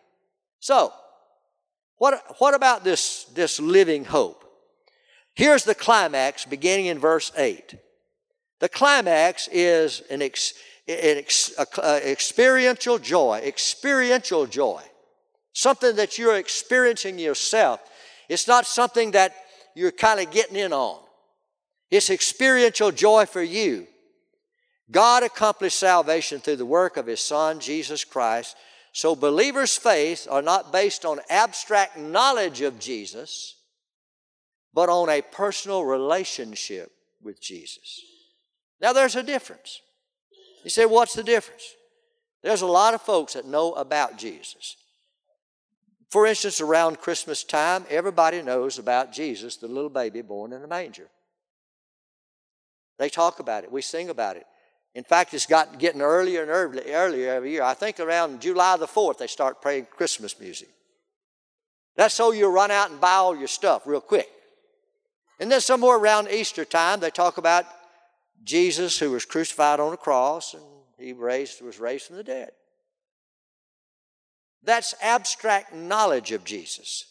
So, 0.60 0.92
what, 1.96 2.36
what 2.38 2.54
about 2.54 2.84
this, 2.84 3.24
this 3.34 3.60
living 3.60 4.04
hope? 4.04 4.44
Here's 5.38 5.62
the 5.62 5.76
climax 5.76 6.44
beginning 6.44 6.86
in 6.86 6.98
verse 6.98 7.30
8. 7.36 7.76
The 8.58 8.68
climax 8.68 9.48
is 9.52 10.02
an, 10.10 10.20
ex, 10.20 10.52
an 10.88 11.18
ex, 11.18 11.52
a, 11.56 11.64
a 11.80 12.10
experiential 12.10 12.98
joy, 12.98 13.40
experiential 13.44 14.46
joy. 14.46 14.82
Something 15.52 15.94
that 15.94 16.18
you're 16.18 16.34
experiencing 16.34 17.20
yourself. 17.20 17.78
It's 18.28 18.48
not 18.48 18.66
something 18.66 19.12
that 19.12 19.32
you're 19.76 19.92
kind 19.92 20.18
of 20.18 20.32
getting 20.32 20.56
in 20.56 20.72
on. 20.72 20.98
It's 21.88 22.10
experiential 22.10 22.90
joy 22.90 23.24
for 23.24 23.40
you. 23.40 23.86
God 24.90 25.22
accomplished 25.22 25.78
salvation 25.78 26.40
through 26.40 26.56
the 26.56 26.66
work 26.66 26.96
of 26.96 27.06
His 27.06 27.20
Son, 27.20 27.60
Jesus 27.60 28.02
Christ. 28.02 28.56
So 28.90 29.14
believers' 29.14 29.76
faith 29.76 30.26
are 30.28 30.42
not 30.42 30.72
based 30.72 31.04
on 31.04 31.20
abstract 31.30 31.96
knowledge 31.96 32.60
of 32.60 32.80
Jesus, 32.80 33.54
but 34.78 34.88
on 34.88 35.08
a 35.08 35.20
personal 35.20 35.84
relationship 35.84 36.92
with 37.20 37.40
Jesus. 37.40 38.00
Now, 38.80 38.92
there's 38.92 39.16
a 39.16 39.24
difference. 39.24 39.80
You 40.62 40.70
say, 40.70 40.86
what's 40.86 41.14
the 41.14 41.24
difference? 41.24 41.74
There's 42.44 42.62
a 42.62 42.66
lot 42.68 42.94
of 42.94 43.02
folks 43.02 43.32
that 43.32 43.44
know 43.44 43.72
about 43.72 44.18
Jesus. 44.18 44.76
For 46.10 46.28
instance, 46.28 46.60
around 46.60 47.00
Christmas 47.00 47.42
time, 47.42 47.86
everybody 47.90 48.40
knows 48.40 48.78
about 48.78 49.12
Jesus, 49.12 49.56
the 49.56 49.66
little 49.66 49.90
baby 49.90 50.22
born 50.22 50.52
in 50.52 50.62
a 50.62 50.68
manger. 50.68 51.08
They 53.00 53.08
talk 53.08 53.40
about 53.40 53.64
it, 53.64 53.72
we 53.72 53.82
sing 53.82 54.10
about 54.10 54.36
it. 54.36 54.46
In 54.94 55.02
fact, 55.02 55.34
it's 55.34 55.46
got 55.46 55.80
getting 55.80 56.02
earlier 56.02 56.42
and 56.42 56.52
earlier, 56.52 56.84
earlier 56.86 57.32
every 57.32 57.50
year. 57.50 57.64
I 57.64 57.74
think 57.74 57.98
around 57.98 58.40
July 58.40 58.76
the 58.76 58.86
4th, 58.86 59.18
they 59.18 59.26
start 59.26 59.60
playing 59.60 59.88
Christmas 59.90 60.38
music. 60.38 60.68
That's 61.96 62.14
so 62.14 62.30
you'll 62.30 62.52
run 62.52 62.70
out 62.70 62.92
and 62.92 63.00
buy 63.00 63.14
all 63.14 63.36
your 63.36 63.48
stuff 63.48 63.82
real 63.84 64.00
quick. 64.00 64.28
And 65.38 65.50
then 65.50 65.60
somewhere 65.60 65.96
around 65.96 66.28
Easter 66.28 66.64
time, 66.64 67.00
they 67.00 67.10
talk 67.10 67.38
about 67.38 67.64
Jesus 68.44 68.98
who 68.98 69.12
was 69.12 69.24
crucified 69.24 69.80
on 69.80 69.92
a 69.92 69.96
cross 69.96 70.54
and 70.54 70.62
he 70.98 71.12
raised, 71.12 71.62
was 71.62 71.78
raised 71.78 72.06
from 72.06 72.16
the 72.16 72.24
dead. 72.24 72.50
That's 74.64 74.94
abstract 75.00 75.72
knowledge 75.72 76.32
of 76.32 76.44
Jesus. 76.44 77.06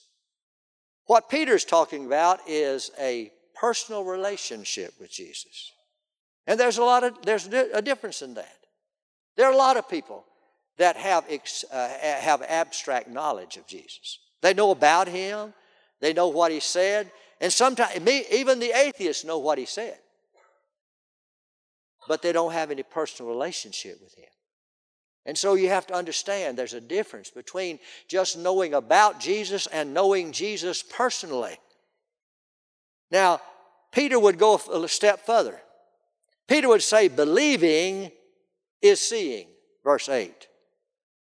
What 1.05 1.29
Peter's 1.29 1.63
talking 1.63 2.05
about 2.05 2.41
is 2.47 2.91
a 2.99 3.31
personal 3.55 4.03
relationship 4.03 4.93
with 4.99 5.09
Jesus. 5.09 5.71
And 6.45 6.59
there's 6.59 6.77
a 6.77 6.83
lot 6.83 7.03
of, 7.03 7.21
there's 7.23 7.47
a 7.47 7.81
difference 7.81 8.21
in 8.21 8.33
that. 8.35 8.57
There 9.35 9.47
are 9.47 9.53
a 9.53 9.57
lot 9.57 9.77
of 9.77 9.89
people 9.89 10.25
that 10.77 10.97
have, 10.97 11.25
uh, 11.71 11.87
have 11.99 12.41
abstract 12.43 13.09
knowledge 13.09 13.57
of 13.57 13.65
Jesus. 13.67 14.19
They 14.41 14.53
know 14.53 14.71
about 14.71 15.07
him, 15.07 15.53
they 15.99 16.13
know 16.13 16.27
what 16.27 16.51
he 16.51 16.59
said, 16.59 17.11
and 17.39 17.51
sometimes 17.51 17.99
even 18.31 18.59
the 18.59 18.71
atheists 18.71 19.23
know 19.23 19.37
what 19.37 19.57
he 19.57 19.65
said. 19.65 19.97
But 22.07 22.21
they 22.21 22.31
don't 22.31 22.53
have 22.53 22.71
any 22.71 22.83
personal 22.83 23.31
relationship 23.31 23.99
with 24.01 24.15
him. 24.15 24.29
And 25.25 25.37
so 25.37 25.55
you 25.55 25.67
have 25.67 25.85
to 25.87 25.93
understand 25.93 26.57
there's 26.57 26.73
a 26.73 26.81
difference 26.81 27.29
between 27.29 27.79
just 28.07 28.37
knowing 28.37 28.73
about 28.73 29.19
Jesus 29.19 29.67
and 29.67 29.93
knowing 29.93 30.31
Jesus 30.31 30.81
personally. 30.81 31.57
Now, 33.11 33.41
Peter 33.91 34.17
would 34.17 34.37
go 34.37 34.55
a 34.55 34.87
step 34.87 35.25
further. 35.25 35.59
Peter 36.47 36.69
would 36.69 36.81
say, 36.81 37.09
believing 37.09 38.11
is 38.81 39.01
seeing, 39.01 39.47
verse 39.83 40.07
8. 40.07 40.47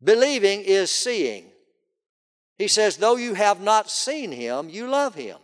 Believing 0.03 0.61
is 0.61 0.89
seeing. 0.89 1.45
He 2.57 2.67
says, 2.67 2.97
though 2.97 3.15
you 3.15 3.35
have 3.35 3.61
not 3.61 3.91
seen 3.91 4.31
him, 4.31 4.69
you 4.69 4.87
love 4.87 5.13
him. 5.13 5.37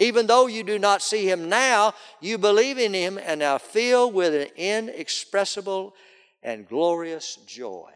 Even 0.00 0.26
though 0.26 0.46
you 0.46 0.64
do 0.64 0.78
not 0.78 1.02
see 1.02 1.30
him 1.30 1.48
now, 1.50 1.92
you 2.20 2.38
believe 2.38 2.78
in 2.78 2.94
him 2.94 3.18
and 3.22 3.42
are 3.42 3.58
filled 3.58 4.14
with 4.14 4.34
an 4.34 4.48
inexpressible 4.56 5.94
and 6.42 6.66
glorious 6.66 7.36
joy. 7.46 7.90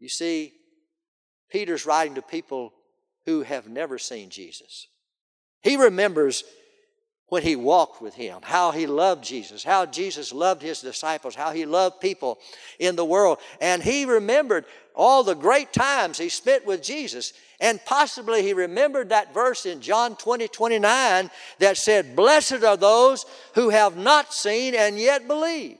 You 0.00 0.08
see, 0.08 0.54
Peter's 1.50 1.84
writing 1.84 2.14
to 2.14 2.22
people 2.22 2.72
who 3.26 3.42
have 3.42 3.68
never 3.68 3.98
seen 3.98 4.30
Jesus. 4.30 4.88
He 5.62 5.76
remembers 5.76 6.44
when 7.28 7.42
he 7.42 7.56
walked 7.56 8.02
with 8.02 8.14
him, 8.14 8.40
how 8.42 8.72
he 8.72 8.86
loved 8.86 9.24
Jesus, 9.24 9.64
how 9.64 9.86
Jesus 9.86 10.32
loved 10.32 10.60
his 10.60 10.80
disciples, 10.80 11.34
how 11.34 11.52
he 11.52 11.64
loved 11.64 12.00
people 12.00 12.38
in 12.78 12.96
the 12.96 13.04
world. 13.04 13.38
And 13.60 13.82
he 13.82 14.04
remembered 14.04 14.64
all 14.94 15.24
the 15.24 15.34
great 15.34 15.72
times 15.72 16.18
he 16.18 16.28
spent 16.28 16.66
with 16.66 16.82
Jesus. 16.82 17.32
And 17.62 17.82
possibly 17.86 18.42
he 18.42 18.52
remembered 18.52 19.08
that 19.08 19.32
verse 19.32 19.64
in 19.64 19.80
John 19.80 20.16
20, 20.16 20.48
29 20.48 21.30
that 21.60 21.76
said, 21.78 22.14
Blessed 22.14 22.62
are 22.64 22.76
those 22.76 23.24
who 23.54 23.70
have 23.70 23.96
not 23.96 24.34
seen 24.34 24.74
and 24.74 24.98
yet 24.98 25.26
believe. 25.26 25.78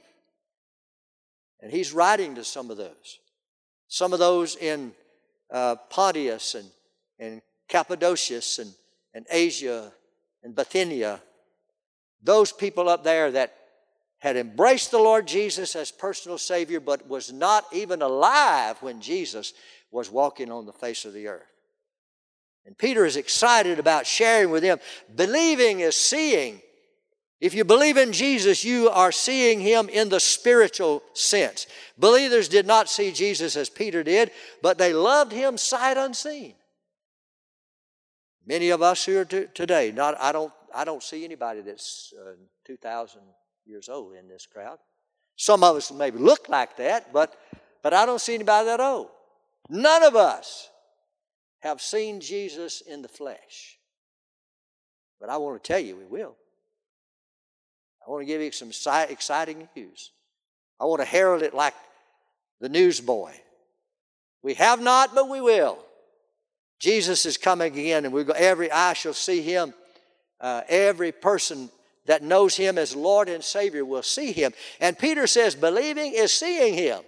And 1.61 1.71
he's 1.71 1.93
writing 1.93 2.35
to 2.35 2.43
some 2.43 2.71
of 2.71 2.77
those. 2.77 3.19
Some 3.87 4.13
of 4.13 4.19
those 4.19 4.55
in 4.55 4.93
uh, 5.51 5.75
Pontius 5.91 6.55
and, 6.55 6.69
and 7.19 7.41
Cappadocia 7.67 8.41
and, 8.59 8.73
and 9.13 9.25
Asia 9.29 9.91
and 10.43 10.55
Bithynia 10.55 11.21
those 12.23 12.53
people 12.53 12.87
up 12.87 13.03
there 13.03 13.31
that 13.31 13.53
had 14.19 14.37
embraced 14.37 14.91
the 14.91 14.97
Lord 14.97 15.27
Jesus 15.27 15.75
as 15.75 15.91
personal 15.91 16.37
Savior, 16.37 16.79
but 16.79 17.07
was 17.09 17.33
not 17.33 17.65
even 17.73 18.01
alive 18.01 18.81
when 18.81 19.01
Jesus 19.01 19.53
was 19.91 20.09
walking 20.09 20.49
on 20.49 20.65
the 20.65 20.71
face 20.71 21.03
of 21.03 21.13
the 21.13 21.27
earth. 21.27 21.52
And 22.65 22.77
Peter 22.77 23.05
is 23.05 23.17
excited 23.17 23.79
about 23.79 24.07
sharing 24.07 24.49
with 24.49 24.63
them. 24.63 24.79
Believing 25.15 25.81
is 25.81 25.95
seeing. 25.95 26.61
If 27.41 27.53
you 27.53 27.65
believe 27.65 27.97
in 27.97 28.13
Jesus, 28.13 28.63
you 28.63 28.89
are 28.89 29.11
seeing 29.11 29.59
him 29.59 29.89
in 29.89 30.07
the 30.07 30.19
spiritual 30.19 31.03
sense. 31.13 31.67
Believers 31.97 32.47
did 32.47 32.65
not 32.65 32.89
see 32.89 33.11
Jesus 33.11 33.57
as 33.57 33.69
Peter 33.69 34.01
did, 34.01 34.31
but 34.61 34.77
they 34.77 34.93
loved 34.93 35.33
him 35.33 35.57
sight 35.57 35.97
unseen. 35.97 36.53
Many 38.45 38.69
of 38.69 38.81
us 38.81 39.05
here 39.05 39.25
today, 39.25 39.91
not 39.91 40.19
I 40.19 40.31
don't 40.31 40.53
I 40.73 40.85
don't 40.85 41.03
see 41.03 41.23
anybody 41.23 41.61
that's 41.61 42.13
uh, 42.19 42.31
2,000 42.65 43.21
years 43.65 43.89
old 43.89 44.15
in 44.15 44.27
this 44.27 44.45
crowd. 44.45 44.79
Some 45.35 45.63
of 45.63 45.75
us 45.75 45.91
maybe 45.91 46.17
look 46.17 46.49
like 46.49 46.77
that, 46.77 47.13
but, 47.13 47.35
but 47.81 47.93
I 47.93 48.05
don't 48.05 48.21
see 48.21 48.35
anybody 48.35 48.65
that 48.67 48.79
old. 48.79 49.09
None 49.69 50.03
of 50.03 50.15
us 50.15 50.69
have 51.63 51.81
seen 51.81 52.19
Jesus 52.19 52.81
in 52.81 53.01
the 53.01 53.07
flesh. 53.07 53.79
But 55.19 55.29
I 55.29 55.37
want 55.37 55.63
to 55.63 55.65
tell 55.65 55.79
you, 55.79 55.95
we 55.95 56.03
will. 56.03 56.35
I 58.05 58.11
want 58.11 58.21
to 58.21 58.25
give 58.25 58.41
you 58.41 58.51
some 58.51 58.71
exciting 59.09 59.69
news. 59.73 60.11
I 60.77 60.83
want 60.83 60.99
to 60.99 61.05
herald 61.05 61.41
it 61.41 61.53
like 61.53 61.73
the 62.59 62.67
newsboy. 62.67 63.31
We 64.41 64.55
have 64.55 64.81
not, 64.81 65.15
but 65.15 65.29
we 65.29 65.39
will. 65.39 65.79
Jesus 66.79 67.25
is 67.25 67.37
coming 67.37 67.71
again, 67.71 68.03
and 68.03 68.13
we 68.13 68.25
go, 68.25 68.33
every 68.33 68.69
eye 68.69 68.91
shall 68.91 69.13
see 69.13 69.41
him, 69.41 69.73
uh, 70.41 70.63
every 70.67 71.13
person 71.13 71.69
that 72.07 72.21
knows 72.21 72.57
him 72.57 72.77
as 72.77 72.93
Lord 72.93 73.29
and 73.29 73.41
Savior 73.41 73.85
will 73.85 74.03
see 74.03 74.33
him. 74.33 74.51
And 74.81 74.99
Peter 74.99 75.27
says, 75.27 75.55
believing 75.55 76.11
is 76.13 76.33
seeing 76.33 76.73
him. 76.73 76.99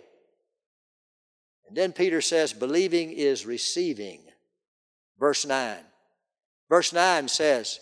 And 1.67 1.75
then 1.75 1.91
Peter 1.91 2.21
says, 2.21 2.53
believing 2.53 3.11
is 3.11 3.45
receiving. 3.45 4.21
Verse 5.19 5.45
9. 5.45 5.77
Verse 6.69 6.93
9 6.93 7.27
says, 7.27 7.79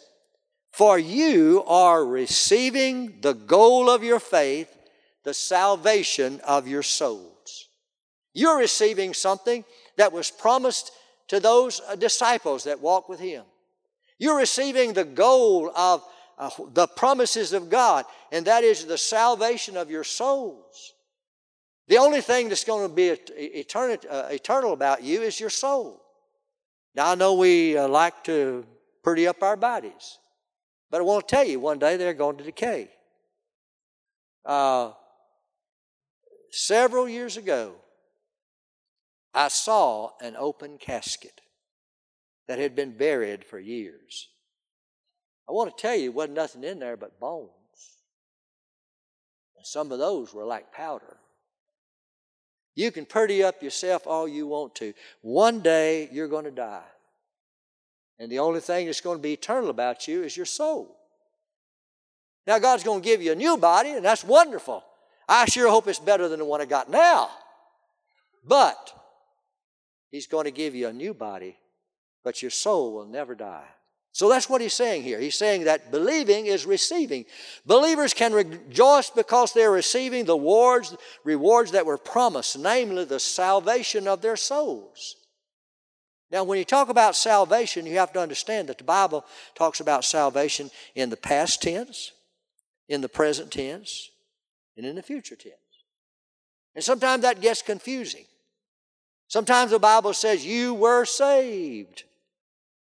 For 0.71 0.99
you 0.99 1.63
are 1.65 2.05
receiving 2.05 3.21
the 3.21 3.33
goal 3.33 3.89
of 3.89 4.03
your 4.03 4.19
faith, 4.19 4.75
the 5.23 5.33
salvation 5.33 6.41
of 6.45 6.67
your 6.67 6.83
souls. 6.83 7.69
You're 8.33 8.57
receiving 8.57 9.13
something 9.13 9.63
that 9.97 10.11
was 10.11 10.31
promised 10.31 10.91
to 11.29 11.39
those 11.39 11.81
disciples 11.97 12.65
that 12.65 12.81
walked 12.81 13.09
with 13.09 13.19
him. 13.19 13.45
You're 14.19 14.37
receiving 14.37 14.93
the 14.93 15.05
goal 15.05 15.71
of 15.75 16.03
uh, 16.37 16.49
the 16.73 16.87
promises 16.87 17.53
of 17.53 17.69
God, 17.69 18.05
and 18.31 18.45
that 18.47 18.63
is 18.63 18.85
the 18.85 18.97
salvation 18.97 19.77
of 19.77 19.89
your 19.89 20.03
souls. 20.03 20.93
The 21.87 21.97
only 21.97 22.21
thing 22.21 22.49
that's 22.49 22.63
going 22.63 22.87
to 22.87 22.93
be 22.93 23.09
eternal, 23.09 23.97
uh, 24.09 24.29
eternal 24.31 24.73
about 24.73 25.03
you 25.03 25.21
is 25.21 25.39
your 25.39 25.49
soul. 25.49 26.02
Now, 26.95 27.11
I 27.11 27.15
know 27.15 27.33
we 27.33 27.77
uh, 27.77 27.87
like 27.87 28.23
to 28.25 28.65
pretty 29.03 29.27
up 29.27 29.41
our 29.41 29.55
bodies, 29.57 30.19
but 30.91 31.01
I 31.01 31.03
want 31.03 31.27
to 31.27 31.35
tell 31.35 31.45
you 31.45 31.59
one 31.59 31.79
day 31.79 31.97
they're 31.97 32.13
going 32.13 32.37
to 32.37 32.43
decay. 32.43 32.89
Uh, 34.45 34.91
several 36.51 37.09
years 37.09 37.37
ago, 37.37 37.75
I 39.33 39.47
saw 39.47 40.11
an 40.21 40.35
open 40.37 40.77
casket 40.77 41.41
that 42.47 42.59
had 42.59 42.75
been 42.75 42.95
buried 42.95 43.43
for 43.43 43.57
years. 43.59 44.29
I 45.49 45.53
want 45.53 45.75
to 45.75 45.81
tell 45.81 45.95
you, 45.95 46.11
wasn't 46.11 46.35
nothing 46.35 46.63
in 46.63 46.79
there 46.79 46.97
but 46.97 47.19
bones. 47.19 47.49
And 49.57 49.65
some 49.65 49.91
of 49.91 49.99
those 49.99 50.33
were 50.33 50.45
like 50.45 50.71
powder. 50.71 51.17
You 52.75 52.91
can 52.91 53.05
pretty 53.05 53.43
up 53.43 53.61
yourself 53.61 54.07
all 54.07 54.27
you 54.27 54.47
want 54.47 54.75
to. 54.75 54.93
One 55.21 55.61
day 55.61 56.09
you're 56.11 56.27
going 56.27 56.45
to 56.45 56.51
die. 56.51 56.83
And 58.19 58.31
the 58.31 58.39
only 58.39 58.59
thing 58.59 58.85
that's 58.85 59.01
going 59.01 59.17
to 59.17 59.21
be 59.21 59.33
eternal 59.33 59.69
about 59.69 60.07
you 60.07 60.23
is 60.23 60.35
your 60.35 60.45
soul. 60.45 60.95
Now, 62.45 62.59
God's 62.59 62.83
going 62.83 63.01
to 63.01 63.05
give 63.05 63.21
you 63.21 63.31
a 63.31 63.35
new 63.35 63.57
body, 63.57 63.91
and 63.91 64.03
that's 64.03 64.23
wonderful. 64.23 64.83
I 65.29 65.45
sure 65.45 65.69
hope 65.69 65.87
it's 65.87 65.99
better 65.99 66.27
than 66.27 66.39
the 66.39 66.45
one 66.45 66.61
I 66.61 66.65
got 66.65 66.89
now. 66.89 67.29
But 68.45 68.93
He's 70.11 70.27
going 70.27 70.45
to 70.45 70.51
give 70.51 70.75
you 70.75 70.87
a 70.87 70.93
new 70.93 71.13
body 71.13 71.57
but 72.23 72.41
your 72.41 72.51
soul 72.51 72.93
will 72.93 73.05
never 73.05 73.35
die. 73.35 73.67
So 74.13 74.29
that's 74.29 74.47
what 74.47 74.61
he's 74.61 74.75
saying 74.75 75.01
here. 75.01 75.19
He's 75.19 75.35
saying 75.35 75.63
that 75.63 75.91
believing 75.91 76.45
is 76.45 76.67
receiving. 76.67 77.25
Believers 77.65 78.13
can 78.13 78.31
rejoice 78.31 79.09
because 79.09 79.53
they're 79.53 79.71
receiving 79.71 80.25
the 80.25 80.37
rewards, 80.37 80.95
rewards 81.23 81.71
that 81.71 81.87
were 81.87 81.97
promised, 81.97 82.59
namely 82.59 83.05
the 83.05 83.19
salvation 83.19 84.07
of 84.07 84.21
their 84.21 84.35
souls. 84.35 85.15
Now, 86.31 86.43
when 86.43 86.59
you 86.59 86.65
talk 86.65 86.89
about 86.89 87.15
salvation, 87.15 87.87
you 87.87 87.97
have 87.97 88.13
to 88.13 88.19
understand 88.19 88.69
that 88.69 88.77
the 88.77 88.83
Bible 88.83 89.25
talks 89.55 89.79
about 89.79 90.05
salvation 90.05 90.69
in 90.93 91.09
the 91.09 91.17
past 91.17 91.63
tense, 91.63 92.11
in 92.87 93.01
the 93.01 93.09
present 93.09 93.51
tense, 93.51 94.11
and 94.77 94.85
in 94.85 94.95
the 94.95 95.03
future 95.03 95.35
tense. 95.35 95.55
And 96.75 96.83
sometimes 96.83 97.23
that 97.23 97.41
gets 97.41 97.63
confusing. 97.63 98.25
Sometimes 99.27 99.71
the 99.71 99.79
Bible 99.79 100.13
says 100.13 100.45
you 100.45 100.75
were 100.75 101.05
saved. 101.05 102.03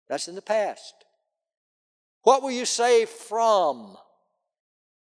That's 0.08 0.28
in 0.28 0.34
the 0.34 0.42
past. 0.42 1.01
What 2.24 2.44
were 2.44 2.52
you 2.52 2.66
saved 2.66 3.10
from? 3.10 3.98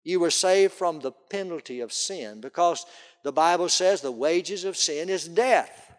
You 0.04 0.20
were 0.20 0.30
saved 0.30 0.72
from 0.72 1.00
the 1.00 1.12
penalty 1.12 1.80
of 1.80 1.92
sin 1.92 2.40
because 2.40 2.86
the 3.24 3.32
Bible 3.32 3.68
says 3.68 4.00
the 4.00 4.12
wages 4.12 4.64
of 4.64 4.76
sin 4.76 5.08
is 5.08 5.26
death. 5.26 5.94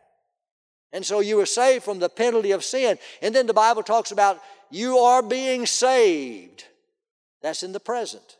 And 0.93 1.05
so 1.05 1.19
you 1.19 1.35
were 1.35 1.45
saved 1.45 1.83
from 1.83 1.99
the 1.99 2.09
penalty 2.09 2.51
of 2.51 2.63
sin. 2.63 2.97
And 3.21 3.35
then 3.35 3.47
the 3.47 3.53
Bible 3.53 3.83
talks 3.83 4.11
about 4.11 4.39
you 4.71 4.97
are 4.99 5.21
being 5.21 5.65
saved. 5.65 6.63
That's 7.41 7.63
in 7.63 7.73
the 7.73 7.79
present. 7.79 8.37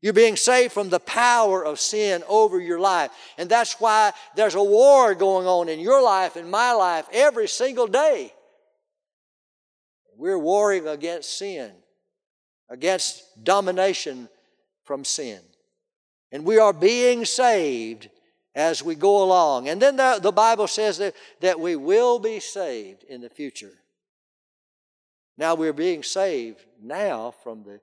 You're 0.00 0.14
being 0.14 0.36
saved 0.36 0.72
from 0.72 0.88
the 0.88 1.00
power 1.00 1.62
of 1.62 1.78
sin 1.78 2.22
over 2.26 2.58
your 2.58 2.80
life. 2.80 3.10
And 3.36 3.50
that's 3.50 3.74
why 3.74 4.12
there's 4.34 4.54
a 4.54 4.62
war 4.62 5.14
going 5.14 5.46
on 5.46 5.68
in 5.68 5.78
your 5.78 6.02
life 6.02 6.36
and 6.36 6.50
my 6.50 6.72
life 6.72 7.06
every 7.12 7.48
single 7.48 7.86
day. 7.86 8.32
We're 10.20 10.38
warring 10.38 10.86
against 10.86 11.38
sin, 11.38 11.72
against 12.68 13.42
domination 13.42 14.28
from 14.84 15.02
sin. 15.02 15.40
And 16.30 16.44
we 16.44 16.58
are 16.58 16.74
being 16.74 17.24
saved 17.24 18.10
as 18.54 18.82
we 18.82 18.96
go 18.96 19.24
along. 19.24 19.70
And 19.70 19.80
then 19.80 19.96
the, 19.96 20.18
the 20.20 20.30
Bible 20.30 20.66
says 20.66 20.98
that, 20.98 21.14
that 21.40 21.58
we 21.58 21.74
will 21.74 22.18
be 22.18 22.38
saved 22.38 23.02
in 23.04 23.22
the 23.22 23.30
future. 23.30 23.72
Now 25.38 25.54
we're 25.54 25.72
being 25.72 26.02
saved 26.02 26.66
now 26.82 27.30
from 27.42 27.62
the 27.62 27.80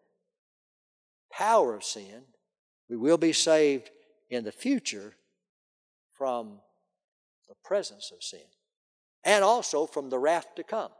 power 1.31 1.73
of 1.73 1.83
sin. 1.83 2.21
We 2.87 2.97
will 2.97 3.17
be 3.17 3.33
saved 3.33 3.89
in 4.29 4.43
the 4.43 4.51
future 4.51 5.15
from 6.13 6.59
the 7.49 7.55
presence 7.63 8.11
of 8.15 8.21
sin 8.21 8.45
and 9.23 9.43
also 9.43 9.87
from 9.87 10.11
the 10.11 10.19
wrath 10.19 10.53
to 10.53 10.63
come. 10.63 10.91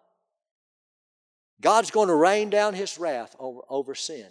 God's 1.61 1.91
going 1.91 2.07
to 2.07 2.15
rain 2.15 2.49
down 2.49 2.73
His 2.73 2.97
wrath 2.99 3.35
over, 3.39 3.61
over 3.69 3.95
sin. 3.95 4.27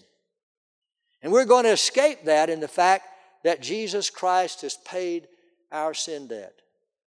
And 1.23 1.33
we're 1.33 1.45
going 1.45 1.65
to 1.65 1.73
escape 1.73 2.25
that 2.25 2.51
in 2.51 2.61
the 2.61 2.69
fact 2.69 3.09
that 3.45 3.63
Jesus 3.63 4.11
Christ 4.11 4.63
has 4.63 4.77
paid 4.77 5.29
our 5.73 5.95
sin 5.95 6.29
debt. 6.29 6.55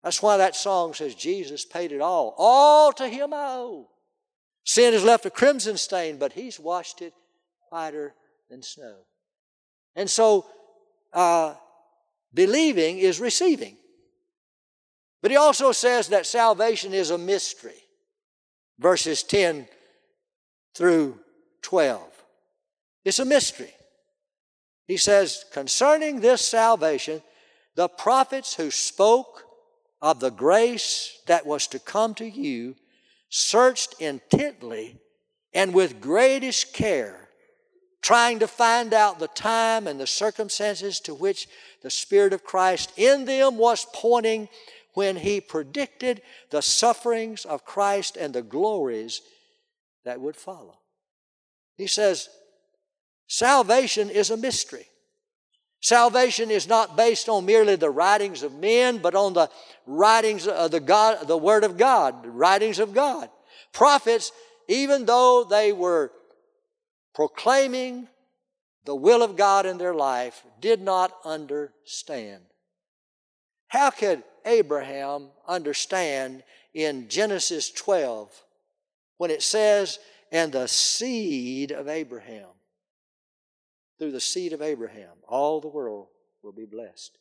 That's 0.02 0.22
why 0.22 0.38
that 0.38 0.56
song 0.56 0.94
says, 0.94 1.14
Jesus 1.14 1.64
paid 1.64 1.92
it 1.92 2.00
all. 2.00 2.34
All 2.38 2.92
to 2.94 3.08
Him 3.08 3.32
I 3.32 3.46
owe. 3.50 3.88
Sin 4.64 4.92
has 4.92 5.04
left 5.04 5.26
a 5.26 5.30
crimson 5.30 5.76
stain, 5.76 6.18
but 6.18 6.32
He's 6.32 6.58
washed 6.58 7.02
it 7.02 7.12
whiter 7.68 8.14
than 8.48 8.62
snow. 8.62 8.96
And 9.94 10.08
so, 10.08 10.46
uh, 11.12 11.54
believing 12.32 12.98
is 12.98 13.20
receiving. 13.20 13.76
But 15.22 15.30
He 15.30 15.36
also 15.36 15.72
says 15.72 16.08
that 16.08 16.26
salvation 16.26 16.94
is 16.94 17.10
a 17.10 17.18
mystery. 17.18 17.82
Verses 18.78 19.22
10 19.22 19.68
through 20.74 21.18
12. 21.62 22.02
It's 23.04 23.18
a 23.18 23.24
mystery. 23.24 23.72
He 24.86 24.96
says, 24.96 25.44
concerning 25.52 26.20
this 26.20 26.40
salvation, 26.42 27.22
the 27.76 27.88
prophets 27.88 28.54
who 28.54 28.70
spoke 28.70 29.44
of 30.02 30.20
the 30.20 30.30
grace 30.30 31.20
that 31.26 31.46
was 31.46 31.66
to 31.68 31.78
come 31.78 32.14
to 32.14 32.28
you 32.28 32.74
searched 33.28 33.94
intently 34.00 34.98
and 35.52 35.72
with 35.72 36.00
greatest 36.00 36.72
care, 36.72 37.28
trying 38.02 38.38
to 38.40 38.48
find 38.48 38.92
out 38.92 39.18
the 39.18 39.28
time 39.28 39.86
and 39.86 40.00
the 40.00 40.06
circumstances 40.06 41.00
to 41.00 41.14
which 41.14 41.48
the 41.82 41.90
Spirit 41.90 42.32
of 42.32 42.44
Christ 42.44 42.92
in 42.96 43.24
them 43.24 43.56
was 43.56 43.86
pointing 43.92 44.48
when 44.94 45.16
he 45.16 45.40
predicted 45.40 46.22
the 46.50 46.62
sufferings 46.62 47.44
of 47.44 47.64
Christ 47.64 48.16
and 48.16 48.34
the 48.34 48.42
glories 48.42 49.22
that 50.04 50.20
would 50.20 50.36
follow. 50.36 50.78
He 51.76 51.86
says, 51.86 52.28
Salvation 53.26 54.10
is 54.10 54.30
a 54.30 54.36
mystery. 54.36 54.86
Salvation 55.80 56.50
is 56.50 56.68
not 56.68 56.96
based 56.96 57.28
on 57.28 57.46
merely 57.46 57.76
the 57.76 57.88
writings 57.88 58.42
of 58.42 58.54
men, 58.54 58.98
but 58.98 59.14
on 59.14 59.32
the 59.32 59.48
writings 59.86 60.46
of 60.46 60.70
the 60.70 60.80
God, 60.80 61.26
the 61.26 61.38
Word 61.38 61.64
of 61.64 61.78
God, 61.78 62.24
the 62.24 62.30
writings 62.30 62.78
of 62.78 62.92
God. 62.92 63.30
Prophets, 63.72 64.32
even 64.68 65.06
though 65.06 65.44
they 65.44 65.72
were 65.72 66.12
proclaiming 67.14 68.08
the 68.84 68.94
will 68.94 69.22
of 69.22 69.36
God 69.36 69.64
in 69.64 69.78
their 69.78 69.94
life, 69.94 70.42
did 70.60 70.82
not 70.82 71.14
understand. 71.24 72.42
How 73.68 73.90
could 73.90 74.22
Abraham 74.44 75.28
understand 75.46 76.42
in 76.74 77.08
Genesis 77.08 77.70
12 77.70 78.42
when 79.20 79.30
it 79.30 79.42
says, 79.42 79.98
and 80.32 80.50
the 80.50 80.66
seed 80.66 81.70
of 81.70 81.88
Abraham? 81.88 82.46
through 84.00 84.10
the 84.12 84.20
seed 84.20 84.54
of 84.54 84.62
Abraham, 84.62 85.12
all 85.28 85.60
the 85.60 85.68
world 85.68 86.06
will 86.42 86.52
be 86.52 86.64
blessed. 86.64 87.18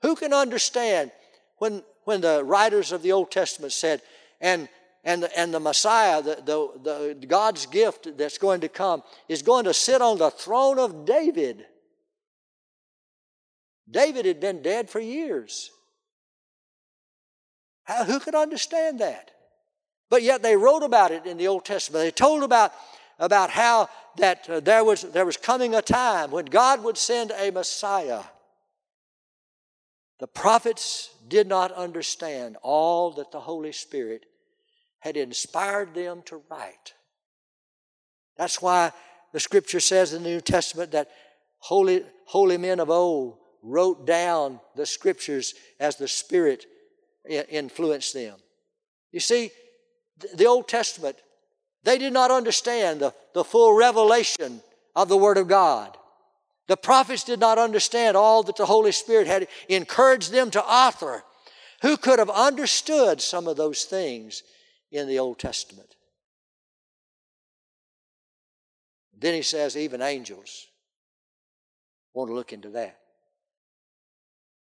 Who 0.00 0.16
can 0.16 0.32
understand 0.32 1.12
when, 1.58 1.82
when 2.04 2.22
the 2.22 2.42
writers 2.42 2.92
of 2.92 3.02
the 3.02 3.12
Old 3.12 3.30
Testament 3.30 3.74
said, 3.74 4.00
and, 4.40 4.70
and, 5.04 5.22
the, 5.22 5.38
and 5.38 5.52
the 5.52 5.60
Messiah, 5.60 6.22
the, 6.22 6.36
the, 6.82 7.16
the 7.20 7.26
God's 7.26 7.66
gift 7.66 8.16
that's 8.16 8.38
going 8.38 8.62
to 8.62 8.70
come, 8.70 9.02
is 9.28 9.42
going 9.42 9.66
to 9.66 9.74
sit 9.74 10.00
on 10.00 10.16
the 10.16 10.30
throne 10.30 10.78
of 10.78 11.04
David? 11.04 11.66
David 13.90 14.24
had 14.24 14.40
been 14.40 14.62
dead 14.62 14.88
for 14.88 14.98
years. 14.98 15.70
How, 17.84 18.04
who 18.04 18.18
could 18.18 18.34
understand 18.34 19.00
that? 19.00 19.30
But 20.10 20.22
yet 20.22 20.42
they 20.42 20.56
wrote 20.56 20.82
about 20.82 21.12
it 21.12 21.24
in 21.24 21.38
the 21.38 21.48
Old 21.48 21.64
Testament. 21.64 22.04
They 22.04 22.10
told 22.10 22.42
about 22.42 22.72
about 23.20 23.50
how 23.50 23.88
that 24.16 24.48
uh, 24.48 24.60
there, 24.60 24.82
was, 24.82 25.02
there 25.02 25.26
was 25.26 25.36
coming 25.36 25.74
a 25.74 25.82
time 25.82 26.30
when 26.32 26.46
God 26.46 26.82
would 26.82 26.98
send 26.98 27.30
a 27.30 27.50
Messiah. 27.52 28.22
The 30.18 30.26
prophets 30.26 31.14
did 31.28 31.46
not 31.46 31.70
understand 31.72 32.56
all 32.62 33.12
that 33.12 33.30
the 33.30 33.40
Holy 33.40 33.72
Spirit 33.72 34.26
had 34.98 35.16
inspired 35.16 35.94
them 35.94 36.22
to 36.26 36.42
write. 36.50 36.94
That's 38.36 38.60
why 38.60 38.92
the 39.32 39.40
scripture 39.40 39.80
says 39.80 40.12
in 40.12 40.22
the 40.22 40.30
New 40.30 40.40
Testament 40.40 40.92
that 40.92 41.10
holy, 41.58 42.04
holy 42.24 42.56
men 42.56 42.80
of 42.80 42.90
old 42.90 43.36
wrote 43.62 44.06
down 44.06 44.60
the 44.76 44.86
scriptures 44.86 45.54
as 45.78 45.96
the 45.96 46.08
Spirit 46.08 46.64
influenced 47.28 48.14
them. 48.14 48.36
You 49.12 49.20
see, 49.20 49.50
the 50.34 50.46
Old 50.46 50.68
Testament 50.68 51.16
they 51.82 51.98
did 51.98 52.12
not 52.12 52.30
understand 52.30 53.00
the, 53.00 53.14
the 53.32 53.44
full 53.44 53.74
revelation 53.74 54.60
of 54.94 55.08
the 55.08 55.16
Word 55.16 55.38
of 55.38 55.48
God. 55.48 55.96
The 56.68 56.76
prophets 56.76 57.24
did 57.24 57.40
not 57.40 57.58
understand 57.58 58.16
all 58.16 58.42
that 58.44 58.56
the 58.56 58.66
Holy 58.66 58.92
Spirit 58.92 59.26
had 59.26 59.48
encouraged 59.68 60.30
them 60.30 60.50
to 60.52 60.62
author. 60.62 61.24
Who 61.82 61.96
could 61.96 62.18
have 62.18 62.30
understood 62.30 63.20
some 63.20 63.48
of 63.48 63.56
those 63.56 63.84
things 63.84 64.42
in 64.92 65.08
the 65.08 65.18
Old 65.18 65.38
Testament? 65.38 65.96
Then 69.18 69.34
he 69.34 69.42
says, 69.42 69.76
even 69.76 70.02
angels 70.02 70.66
want 72.14 72.28
to 72.28 72.34
look 72.34 72.52
into 72.52 72.70
that. 72.70 72.98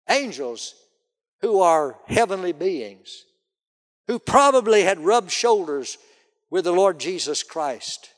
Angels 0.09 0.75
who 1.41 1.61
are 1.61 1.97
heavenly 2.07 2.53
beings, 2.53 3.25
who 4.07 4.19
probably 4.19 4.83
had 4.83 5.05
rubbed 5.05 5.31
shoulders 5.31 5.99
with 6.51 6.65
the 6.65 6.73
Lord 6.73 6.99
Jesus 6.99 7.43
Christ 7.43 8.11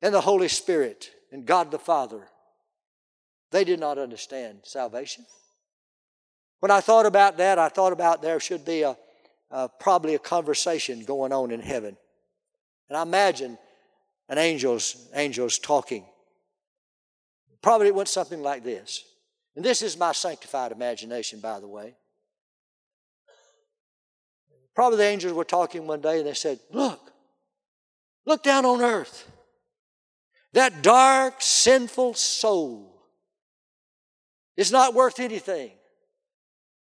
and 0.00 0.14
the 0.14 0.20
Holy 0.20 0.48
Spirit 0.48 1.10
and 1.30 1.46
God 1.46 1.70
the 1.70 1.78
Father. 1.78 2.22
They 3.50 3.64
did 3.64 3.78
not 3.78 3.98
understand 3.98 4.60
salvation. 4.64 5.26
When 6.60 6.70
I 6.70 6.80
thought 6.80 7.06
about 7.06 7.36
that, 7.38 7.58
I 7.58 7.68
thought 7.68 7.92
about 7.92 8.22
there 8.22 8.40
should 8.40 8.64
be 8.64 8.82
a, 8.82 8.96
a 9.50 9.68
probably 9.68 10.14
a 10.14 10.18
conversation 10.18 11.04
going 11.04 11.32
on 11.32 11.50
in 11.50 11.60
heaven. 11.60 11.96
And 12.88 12.96
I 12.96 13.02
imagine 13.02 13.58
an 14.28 14.38
angels, 14.38 15.08
angels 15.14 15.58
talking. 15.58 16.04
Probably 17.62 17.88
it 17.88 17.94
went 17.94 18.08
something 18.08 18.42
like 18.42 18.64
this. 18.64 19.04
And 19.54 19.64
this 19.64 19.82
is 19.82 19.98
my 19.98 20.12
sanctified 20.12 20.72
imagination, 20.72 21.40
by 21.40 21.60
the 21.60 21.68
way. 21.68 21.94
Probably 24.74 24.98
the 24.98 25.04
angels 25.04 25.32
were 25.32 25.44
talking 25.44 25.86
one 25.86 26.00
day 26.00 26.18
and 26.18 26.26
they 26.26 26.34
said, 26.34 26.58
Look, 26.70 27.12
look 28.24 28.42
down 28.42 28.64
on 28.64 28.80
earth. 28.80 29.30
That 30.52 30.82
dark, 30.82 31.36
sinful 31.40 32.14
soul 32.14 32.92
is 34.56 34.70
not 34.70 34.94
worth 34.94 35.18
anything. 35.20 35.72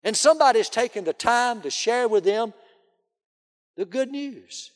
And 0.04 0.17
somebody's 0.17 0.69
taken 0.69 1.06
the 1.06 1.13
time 1.13 1.62
to 1.62 1.69
share 1.69 2.08
with 2.08 2.26
them 2.26 2.54
the 3.78 3.86
good 3.86 4.12
news. 4.12 4.72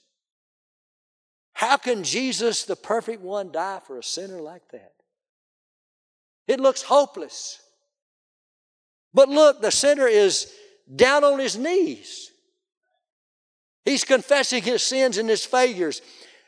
How 1.54 1.76
can 1.76 2.04
Jesus, 2.04 2.64
the 2.64 2.76
perfect 2.76 3.22
one, 3.22 3.52
die 3.52 3.82
for 3.86 3.98
a 3.98 4.04
sinner 4.04 4.40
like 4.42 4.70
that? 4.72 4.94
It 6.48 6.60
looks 6.60 6.82
hopeless. 6.82 7.60
But 9.14 9.28
look, 9.28 9.62
the 9.62 9.72
sinner 9.72 10.08
is 10.08 10.54
down 10.96 11.24
on 11.24 11.40
his 11.40 11.58
knees. 11.58 12.32
He's 13.88 14.04
confessing 14.04 14.64
his 14.64 14.84
sins 14.84 15.18
and 15.18 15.30
his 15.30 15.46
failures. 15.46 16.02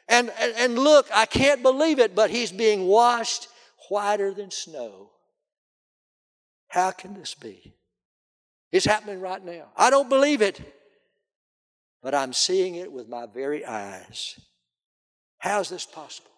And, 0.10 0.30
and, 0.42 0.54
and 0.58 0.78
look, 0.78 1.08
I 1.14 1.26
can't 1.26 1.64
believe 1.64 1.98
it, 1.98 2.14
but 2.14 2.30
he's 2.30 2.52
being 2.52 2.86
washed 2.86 3.48
whiter 3.88 4.34
than 4.34 4.52
snow. 4.52 5.12
How 6.68 6.92
can 6.92 7.14
this 7.14 7.36
be? 7.36 7.78
It's 8.74 8.86
happening 8.86 9.22
right 9.22 9.42
now. 9.42 9.70
I 9.78 9.90
don't 9.90 10.10
believe 10.10 10.42
it, 10.42 10.60
but 12.04 12.14
I'm 12.14 12.34
seeing 12.34 12.76
it 12.76 12.92
with 12.92 13.08
my 13.08 13.26
very 13.26 13.66
eyes. 13.66 14.38
How's 15.38 15.70
this 15.70 15.86
possible? 15.86 16.32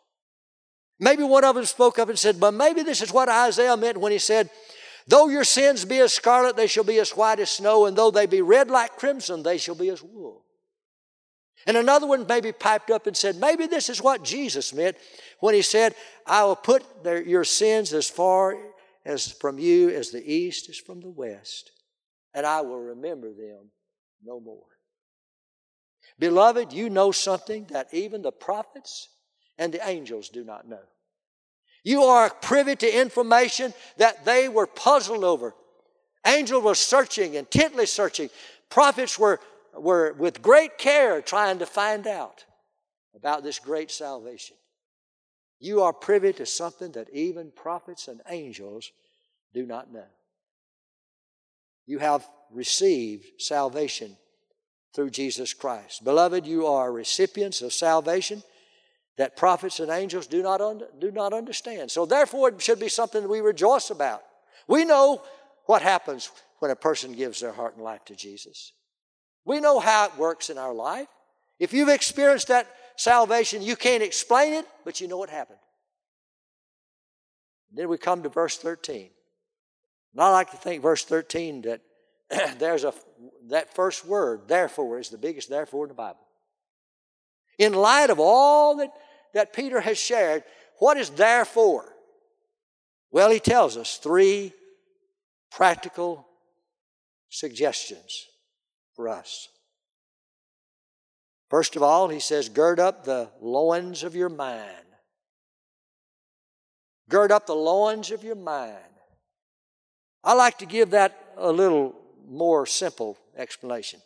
Maybe 0.99 1.23
one 1.23 1.43
of 1.43 1.55
them 1.55 1.65
spoke 1.65 1.97
up 1.97 2.09
and 2.09 2.19
said, 2.19 2.39
But 2.39 2.53
maybe 2.53 2.83
this 2.83 3.01
is 3.01 3.11
what 3.11 3.27
Isaiah 3.27 3.75
meant 3.75 3.97
when 3.97 4.11
he 4.11 4.19
said, 4.19 4.51
Though 5.07 5.29
your 5.29 5.45
sins 5.45 5.83
be 5.83 5.97
as 5.97 6.13
scarlet, 6.13 6.55
they 6.55 6.67
shall 6.67 6.83
be 6.83 6.99
as 6.99 7.09
white 7.17 7.39
as 7.39 7.49
snow, 7.49 7.87
and 7.87 7.97
though 7.97 8.11
they 8.11 8.27
be 8.27 8.43
red 8.43 8.69
like 8.69 8.97
crimson, 8.97 9.41
they 9.41 9.57
shall 9.57 9.73
be 9.73 9.89
as 9.89 10.03
wool. 10.03 10.45
And 11.67 11.77
another 11.77 12.07
one 12.07 12.25
maybe 12.27 12.51
piped 12.51 12.89
up 12.89 13.07
and 13.07 13.15
said, 13.15 13.35
maybe 13.35 13.67
this 13.67 13.89
is 13.89 14.01
what 14.01 14.23
Jesus 14.23 14.73
meant 14.73 14.97
when 15.39 15.53
he 15.53 15.61
said, 15.61 15.95
I 16.25 16.43
will 16.43 16.55
put 16.55 17.03
their, 17.03 17.21
your 17.21 17.43
sins 17.43 17.93
as 17.93 18.09
far 18.09 18.57
as 19.05 19.31
from 19.31 19.59
you 19.59 19.89
as 19.89 20.11
the 20.11 20.23
east 20.31 20.69
is 20.69 20.77
from 20.77 21.01
the 21.01 21.09
west, 21.09 21.71
and 22.33 22.45
I 22.45 22.61
will 22.61 22.79
remember 22.79 23.29
them 23.29 23.71
no 24.23 24.39
more. 24.39 24.65
Beloved, 26.19 26.71
you 26.71 26.89
know 26.89 27.11
something 27.11 27.65
that 27.71 27.93
even 27.93 28.21
the 28.21 28.31
prophets 28.31 29.09
and 29.57 29.73
the 29.73 29.87
angels 29.87 30.29
do 30.29 30.43
not 30.43 30.67
know. 30.67 30.83
You 31.83 32.03
are 32.03 32.29
privy 32.29 32.75
to 32.75 32.99
information 32.99 33.73
that 33.97 34.23
they 34.23 34.47
were 34.47 34.67
puzzled 34.67 35.23
over. 35.23 35.55
Angels 36.25 36.63
were 36.63 36.75
searching, 36.75 37.33
intently 37.33 37.87
searching. 37.87 38.29
Prophets 38.69 39.17
were 39.17 39.39
were 39.73 40.13
with 40.13 40.41
great 40.41 40.77
care 40.77 41.21
trying 41.21 41.59
to 41.59 41.65
find 41.65 42.07
out 42.07 42.45
about 43.15 43.43
this 43.43 43.59
great 43.59 43.91
salvation. 43.91 44.57
You 45.59 45.81
are 45.83 45.93
privy 45.93 46.33
to 46.33 46.45
something 46.45 46.91
that 46.93 47.09
even 47.13 47.51
prophets 47.51 48.07
and 48.07 48.21
angels 48.27 48.91
do 49.53 49.65
not 49.65 49.91
know. 49.91 50.05
you 51.85 51.99
have 51.99 52.25
received 52.51 53.25
salvation 53.37 54.17
through 54.93 55.09
Jesus 55.09 55.53
Christ. 55.53 56.03
Beloved, 56.03 56.45
you 56.45 56.67
are 56.67 56.91
recipients 56.91 57.61
of 57.61 57.73
salvation 57.73 58.43
that 59.17 59.35
prophets 59.37 59.79
and 59.79 59.91
angels 59.91 60.27
do 60.27 60.41
not, 60.41 60.61
un- 60.61 60.83
do 60.99 61.11
not 61.11 61.33
understand. 61.33 61.91
So, 61.91 62.05
therefore, 62.05 62.49
it 62.49 62.61
should 62.61 62.79
be 62.79 62.89
something 62.89 63.21
that 63.21 63.29
we 63.29 63.41
rejoice 63.41 63.89
about. 63.89 64.23
We 64.67 64.85
know 64.85 65.21
what 65.65 65.81
happens 65.81 66.31
when 66.59 66.71
a 66.71 66.75
person 66.75 67.13
gives 67.13 67.39
their 67.39 67.51
heart 67.51 67.75
and 67.75 67.83
life 67.83 68.05
to 68.05 68.15
Jesus. 68.15 68.73
We 69.45 69.59
know 69.59 69.79
how 69.79 70.05
it 70.05 70.17
works 70.17 70.49
in 70.49 70.57
our 70.57 70.73
life. 70.73 71.07
If 71.59 71.73
you've 71.73 71.89
experienced 71.89 72.47
that 72.47 72.67
salvation, 72.95 73.61
you 73.61 73.75
can't 73.75 74.03
explain 74.03 74.53
it, 74.53 74.65
but 74.85 75.01
you 75.01 75.07
know 75.07 75.17
what 75.17 75.29
happened. 75.29 75.59
Then 77.71 77.89
we 77.89 77.97
come 77.97 78.23
to 78.23 78.29
verse 78.29 78.57
13. 78.57 79.09
And 80.13 80.21
I 80.21 80.31
like 80.31 80.51
to 80.51 80.57
think 80.57 80.81
verse 80.81 81.03
13 81.05 81.63
that 81.63 81.81
there's 82.59 82.83
a 82.83 82.93
that 83.47 83.73
first 83.73 84.05
word, 84.05 84.47
therefore, 84.47 84.99
is 84.99 85.09
the 85.09 85.17
biggest 85.17 85.49
therefore 85.49 85.85
in 85.85 85.89
the 85.89 85.95
Bible. 85.95 86.25
In 87.57 87.73
light 87.73 88.09
of 88.09 88.19
all 88.19 88.77
that, 88.77 88.91
that 89.33 89.53
Peter 89.53 89.79
has 89.81 89.97
shared, 89.97 90.43
what 90.79 90.97
is 90.97 91.09
therefore? 91.09 91.85
Well, 93.11 93.29
he 93.29 93.39
tells 93.39 93.77
us 93.77 93.97
three 93.97 94.53
practical 95.51 96.25
suggestions 97.29 98.27
for 99.01 99.09
us. 99.09 99.47
First 101.49 101.75
of 101.75 101.81
all, 101.81 102.09
he 102.09 102.19
says, 102.19 102.49
gird 102.49 102.79
up 102.79 103.03
the 103.03 103.29
loins 103.41 104.03
of 104.03 104.15
your 104.15 104.29
mind. 104.29 104.85
Gird 107.09 107.31
up 107.31 107.47
the 107.47 107.55
loins 107.55 108.11
of 108.11 108.23
your 108.23 108.35
mind. 108.35 108.77
I 110.23 110.33
like 110.33 110.59
to 110.59 110.67
give 110.67 110.91
that 110.91 111.17
a 111.35 111.51
little 111.51 111.95
more 112.29 112.67
simple 112.67 113.17
explanation. 113.35 113.99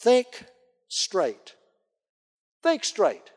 Think 0.00 0.46
straight. 0.88 1.54
Think 2.62 2.84
straight. 2.84 3.30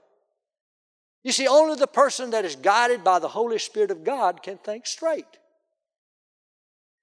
You 1.21 1.33
see, 1.33 1.49
only 1.49 1.75
the 1.75 1.85
person 1.85 2.29
that 2.29 2.45
is 2.45 2.55
guided 2.55 3.03
by 3.03 3.19
the 3.19 3.27
Holy 3.27 3.59
Spirit 3.59 3.91
of 3.91 4.05
God 4.05 4.41
can 4.41 4.57
think 4.57 4.87
straight. 4.87 5.37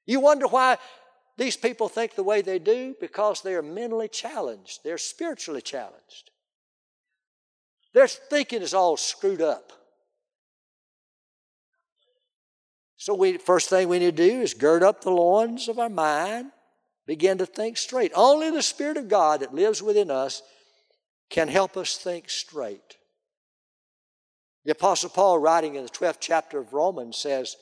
You 0.07 0.21
wonder 0.21 0.47
why 0.47 0.79
these 1.39 1.57
people 1.57 1.89
think 1.89 2.15
the 2.15 2.25
way 2.25 2.43
they 2.43 2.59
do? 2.59 2.97
Because 3.01 3.41
they 3.43 3.55
are 3.55 3.63
mentally 3.63 4.09
challenged, 4.09 4.81
they're 4.85 4.99
spiritually 4.99 5.63
challenged. 5.63 6.31
Their 7.95 8.09
thinking 8.09 8.61
is 8.61 8.75
all 8.75 8.97
screwed 8.97 9.41
up. 9.41 9.73
So, 12.97 13.15
we, 13.15 13.39
first 13.39 13.71
thing 13.71 13.89
we 13.89 14.01
need 14.01 14.17
to 14.17 14.29
do 14.31 14.41
is 14.41 14.55
gird 14.55 14.83
up 14.83 15.01
the 15.01 15.11
loins 15.11 15.69
of 15.69 15.79
our 15.79 15.89
mind, 15.89 16.51
begin 17.07 17.39
to 17.39 17.47
think 17.47 17.79
straight. 17.79 18.11
Only 18.15 18.51
the 18.51 18.63
Spirit 18.63 18.97
of 18.97 19.09
God 19.09 19.41
that 19.41 19.55
lives 19.55 19.81
within 19.81 20.11
us 20.11 20.43
can 21.31 21.47
help 21.47 21.77
us 21.77 21.97
think 21.97 22.29
straight. 22.29 22.97
The 24.65 24.73
Apostle 24.73 25.11
Paul, 25.11 25.39
writing 25.39 25.77
in 25.77 25.85
the 25.85 25.91
12th 25.91 26.19
chapter 26.21 26.59
of 26.59 26.73
Romans, 26.73 27.17
says, 27.17 27.57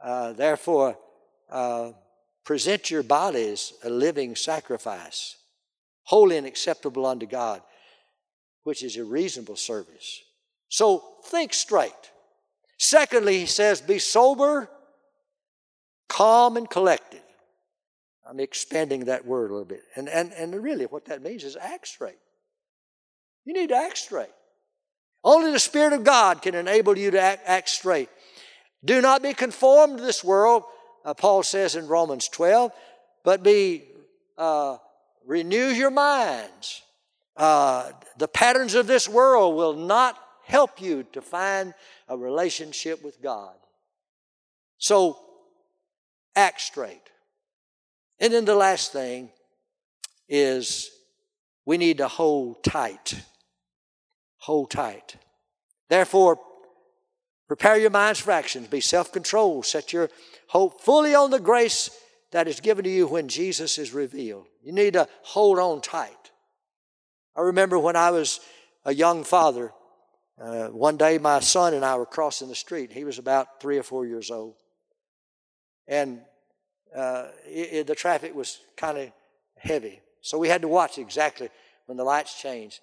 uh, 0.00 0.32
Therefore, 0.32 0.96
uh, 1.50 1.90
present 2.44 2.90
your 2.90 3.02
bodies 3.02 3.72
a 3.84 3.90
living 3.90 4.36
sacrifice, 4.36 5.36
holy 6.04 6.36
and 6.36 6.46
acceptable 6.46 7.06
unto 7.06 7.26
God, 7.26 7.62
which 8.64 8.82
is 8.82 8.96
a 8.96 9.04
reasonable 9.04 9.56
service. 9.56 10.22
So 10.68 11.02
think 11.24 11.52
straight. 11.52 11.92
Secondly, 12.78 13.38
he 13.38 13.46
says, 13.46 13.80
be 13.80 13.98
sober, 13.98 14.68
calm, 16.08 16.56
and 16.56 16.68
collected. 16.68 17.22
I'm 18.28 18.40
expanding 18.40 19.04
that 19.06 19.26
word 19.26 19.50
a 19.50 19.54
little 19.54 19.68
bit. 19.68 19.82
And, 19.96 20.08
and, 20.08 20.32
and 20.32 20.54
really, 20.62 20.86
what 20.86 21.06
that 21.06 21.22
means 21.22 21.44
is 21.44 21.56
act 21.56 21.86
straight. 21.88 22.18
You 23.44 23.52
need 23.52 23.68
to 23.68 23.76
act 23.76 23.98
straight. 23.98 24.30
Only 25.24 25.52
the 25.52 25.58
Spirit 25.60 25.92
of 25.92 26.04
God 26.04 26.42
can 26.42 26.54
enable 26.54 26.96
you 26.96 27.10
to 27.12 27.20
act, 27.20 27.42
act 27.46 27.68
straight. 27.68 28.08
Do 28.84 29.00
not 29.00 29.22
be 29.22 29.34
conformed 29.34 29.98
to 29.98 30.04
this 30.04 30.24
world, 30.24 30.64
uh, 31.04 31.14
Paul 31.14 31.42
says 31.42 31.76
in 31.76 31.86
Romans 31.86 32.28
12, 32.28 32.72
but 33.24 33.42
be 33.42 33.84
uh, 34.38 34.78
renew 35.26 35.68
your 35.68 35.90
minds. 35.90 36.82
Uh, 37.36 37.90
the 38.18 38.28
patterns 38.28 38.74
of 38.74 38.86
this 38.86 39.08
world 39.08 39.56
will 39.56 39.74
not 39.74 40.18
help 40.44 40.80
you 40.80 41.04
to 41.12 41.22
find 41.22 41.74
a 42.08 42.16
relationship 42.16 43.02
with 43.02 43.22
God. 43.22 43.54
So, 44.78 45.18
act 46.34 46.60
straight. 46.60 47.02
And 48.18 48.32
then 48.32 48.44
the 48.44 48.54
last 48.54 48.92
thing 48.92 49.30
is 50.28 50.90
we 51.64 51.78
need 51.78 51.98
to 51.98 52.08
hold 52.08 52.62
tight. 52.64 53.14
Hold 54.38 54.70
tight. 54.70 55.16
Therefore, 55.88 56.38
prepare 57.46 57.76
your 57.76 57.90
minds 57.90 58.20
for 58.20 58.32
actions. 58.32 58.68
Be 58.68 58.80
self 58.80 59.12
controlled. 59.12 59.66
Set 59.66 59.92
your 59.92 60.10
hope 60.52 60.82
fully 60.82 61.14
on 61.14 61.30
the 61.30 61.40
grace 61.40 61.88
that 62.30 62.46
is 62.46 62.60
given 62.60 62.84
to 62.84 62.90
you 62.90 63.06
when 63.06 63.26
Jesus 63.26 63.78
is 63.78 63.94
revealed. 63.94 64.44
You 64.62 64.72
need 64.72 64.92
to 64.92 65.08
hold 65.22 65.58
on 65.58 65.80
tight. 65.80 66.30
I 67.34 67.40
remember 67.40 67.78
when 67.78 67.96
I 67.96 68.10
was 68.10 68.38
a 68.84 68.92
young 68.92 69.24
father, 69.24 69.72
uh, 70.38 70.66
one 70.66 70.98
day, 70.98 71.16
my 71.16 71.40
son 71.40 71.72
and 71.72 71.82
I 71.82 71.96
were 71.96 72.04
crossing 72.04 72.48
the 72.48 72.54
street. 72.54 72.92
He 72.92 73.04
was 73.04 73.18
about 73.18 73.62
three 73.62 73.78
or 73.78 73.82
four 73.82 74.04
years 74.04 74.30
old. 74.30 74.56
And 75.88 76.20
uh, 76.94 77.28
it, 77.46 77.72
it, 77.72 77.86
the 77.86 77.94
traffic 77.94 78.34
was 78.34 78.60
kind 78.76 78.98
of 78.98 79.10
heavy. 79.56 80.02
So 80.20 80.36
we 80.36 80.48
had 80.48 80.60
to 80.60 80.68
watch 80.68 80.98
exactly 80.98 81.48
when 81.86 81.96
the 81.96 82.04
lights 82.04 82.38
changed. 82.38 82.80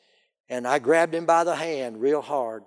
And 0.49 0.67
I 0.67 0.79
grabbed 0.79 1.13
him 1.13 1.27
by 1.27 1.43
the 1.43 1.55
hand 1.55 2.01
real 2.01 2.23
hard. 2.23 2.63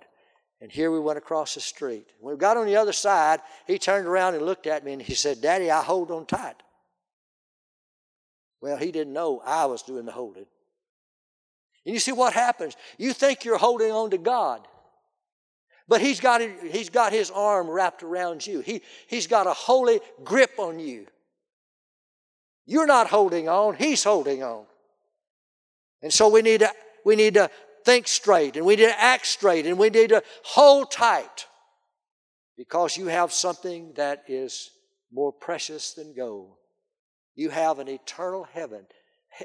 And 0.63 0.71
here 0.71 0.91
we 0.91 0.99
went 1.01 1.17
across 1.17 1.55
the 1.55 1.59
street. 1.59 2.07
When 2.21 2.33
we 2.33 2.39
got 2.39 2.55
on 2.55 2.65
the 2.65 2.77
other 2.77 2.93
side, 2.93 3.41
he 3.67 3.77
turned 3.77 4.07
around 4.07 4.35
and 4.35 4.45
looked 4.45 4.65
at 4.65 4.85
me 4.85 4.93
and 4.93 5.01
he 5.01 5.13
said, 5.13 5.41
Daddy, 5.41 5.69
I 5.69 5.83
hold 5.83 6.09
on 6.09 6.25
tight. 6.25 6.55
Well, 8.61 8.77
he 8.77 8.93
didn't 8.93 9.11
know 9.11 9.41
I 9.45 9.65
was 9.65 9.83
doing 9.83 10.05
the 10.05 10.13
holding. 10.13 10.45
And 11.85 11.93
you 11.93 11.99
see 11.99 12.13
what 12.13 12.31
happens? 12.31 12.77
You 12.97 13.11
think 13.11 13.43
you're 13.43 13.57
holding 13.57 13.91
on 13.91 14.11
to 14.11 14.17
God. 14.17 14.65
But 15.89 15.99
he's 15.99 16.21
got, 16.21 16.39
he's 16.39 16.89
got 16.89 17.11
his 17.11 17.29
arm 17.29 17.69
wrapped 17.69 18.01
around 18.01 18.47
you. 18.47 18.61
He, 18.61 18.83
he's 19.07 19.27
got 19.27 19.47
a 19.47 19.53
holy 19.53 19.99
grip 20.23 20.51
on 20.59 20.79
you. 20.79 21.07
You're 22.65 22.87
not 22.87 23.07
holding 23.07 23.49
on, 23.49 23.75
he's 23.75 24.05
holding 24.05 24.43
on. 24.43 24.63
And 26.01 26.13
so 26.13 26.29
we 26.29 26.41
need 26.41 26.61
to, 26.61 26.71
we 27.03 27.17
need 27.17 27.33
to 27.33 27.49
think 27.85 28.07
straight 28.07 28.55
and 28.55 28.65
we 28.65 28.75
need 28.75 28.87
to 28.87 29.01
act 29.01 29.25
straight 29.25 29.65
and 29.65 29.77
we 29.77 29.89
need 29.89 30.09
to 30.09 30.23
hold 30.43 30.91
tight 30.91 31.47
because 32.57 32.97
you 32.97 33.07
have 33.07 33.31
something 33.33 33.93
that 33.95 34.23
is 34.27 34.71
more 35.11 35.31
precious 35.31 35.93
than 35.93 36.13
gold. 36.13 36.55
You 37.35 37.49
have 37.49 37.79
an 37.79 37.87
eternal 37.87 38.43
heaven, 38.43 38.85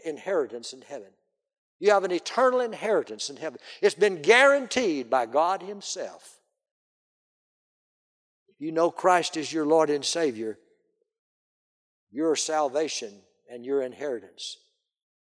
inheritance 0.05 0.72
in 0.72 0.82
heaven. 0.82 1.09
You 1.80 1.93
have 1.93 2.05
an 2.05 2.11
eternal 2.11 2.61
inheritance 2.61 3.30
in 3.30 3.36
heaven. 3.36 3.61
It's 3.80 3.95
been 3.95 4.20
guaranteed 4.20 5.09
by 5.09 5.26
God 5.26 5.62
Himself. 5.62 6.39
If 8.49 8.57
you 8.59 8.72
know 8.72 8.91
Christ 8.91 9.36
is 9.36 9.53
your 9.53 9.64
Lord 9.64 9.89
and 9.89 10.05
Savior, 10.05 10.59
your 12.11 12.34
salvation 12.34 13.12
and 13.49 13.64
your 13.64 13.82
inheritance 13.82 14.57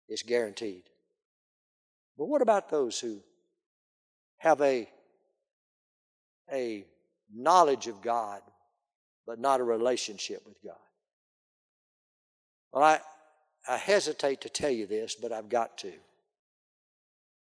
is 0.08 0.22
guaranteed. 0.22 0.84
But 2.20 2.28
what 2.28 2.42
about 2.42 2.68
those 2.68 3.00
who 3.00 3.22
have 4.36 4.60
a, 4.60 4.86
a 6.52 6.84
knowledge 7.34 7.86
of 7.86 8.02
God, 8.02 8.42
but 9.26 9.38
not 9.38 9.60
a 9.60 9.64
relationship 9.64 10.42
with 10.46 10.62
God? 10.62 10.76
Well, 12.74 12.84
I, 12.84 13.00
I 13.66 13.78
hesitate 13.78 14.42
to 14.42 14.50
tell 14.50 14.70
you 14.70 14.86
this, 14.86 15.14
but 15.14 15.32
I've 15.32 15.48
got 15.48 15.78
to. 15.78 15.92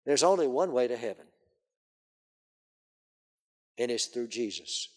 There's 0.06 0.22
only 0.22 0.46
one 0.46 0.72
way 0.72 0.88
to 0.88 0.96
heaven, 0.96 1.26
and 3.80 3.90
it's 3.90 4.06
through 4.06 4.28
Jesus. 4.28 4.90